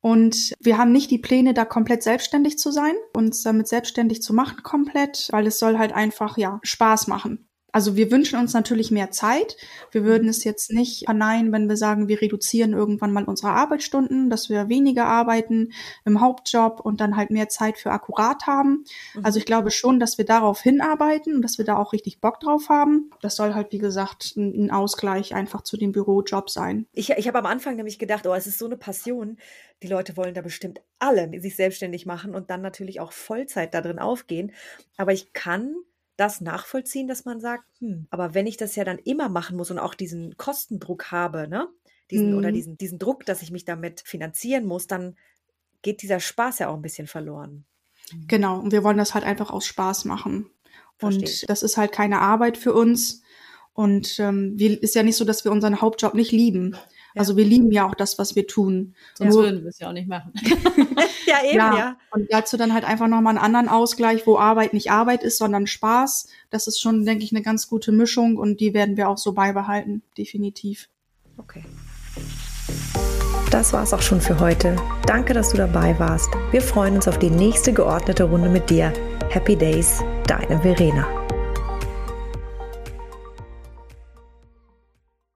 [0.00, 4.32] Und wir haben nicht die Pläne, da komplett selbstständig zu sein, uns damit selbstständig zu
[4.32, 7.47] machen komplett, weil es soll halt einfach, ja, Spaß machen.
[7.78, 9.56] Also wir wünschen uns natürlich mehr Zeit.
[9.92, 14.30] Wir würden es jetzt nicht verneinen, wenn wir sagen, wir reduzieren irgendwann mal unsere Arbeitsstunden,
[14.30, 15.72] dass wir weniger arbeiten
[16.04, 18.82] im Hauptjob und dann halt mehr Zeit für akkurat haben.
[19.14, 19.24] Mhm.
[19.24, 22.40] Also ich glaube schon, dass wir darauf hinarbeiten und dass wir da auch richtig Bock
[22.40, 23.12] drauf haben.
[23.22, 26.88] Das soll halt, wie gesagt, ein Ausgleich einfach zu dem Bürojob sein.
[26.94, 29.38] Ich, ich habe am Anfang nämlich gedacht, oh, es ist so eine Passion.
[29.84, 33.82] Die Leute wollen da bestimmt alle sich selbstständig machen und dann natürlich auch Vollzeit da
[33.82, 34.50] drin aufgehen.
[34.96, 35.76] Aber ich kann
[36.18, 39.70] das nachvollziehen, dass man sagt, hm, aber wenn ich das ja dann immer machen muss
[39.70, 41.68] und auch diesen Kostendruck habe, ne?
[42.10, 42.38] Diesen mhm.
[42.38, 45.16] oder diesen, diesen Druck, dass ich mich damit finanzieren muss, dann
[45.82, 47.64] geht dieser Spaß ja auch ein bisschen verloren.
[48.26, 50.50] Genau, und wir wollen das halt einfach aus Spaß machen.
[50.96, 51.28] Verstehe.
[51.28, 53.22] Und das ist halt keine Arbeit für uns.
[53.74, 56.76] Und ähm, wir, ist ja nicht so, dass wir unseren Hauptjob nicht lieben.
[57.14, 58.94] Also wir lieben ja auch das, was wir tun.
[59.14, 60.32] Sonst Nur, würden wir es ja auch nicht machen.
[61.28, 61.76] ja, eben, ja.
[61.76, 61.96] ja.
[62.10, 65.66] Und dazu dann halt einfach nochmal einen anderen Ausgleich, wo Arbeit nicht Arbeit ist, sondern
[65.66, 66.28] Spaß.
[66.50, 69.32] Das ist schon, denke ich, eine ganz gute Mischung und die werden wir auch so
[69.32, 70.88] beibehalten, definitiv.
[71.36, 71.64] Okay.
[73.50, 74.76] Das war's auch schon für heute.
[75.06, 76.30] Danke, dass du dabei warst.
[76.50, 78.92] Wir freuen uns auf die nächste geordnete Runde mit dir.
[79.30, 81.27] Happy Days, deine Verena.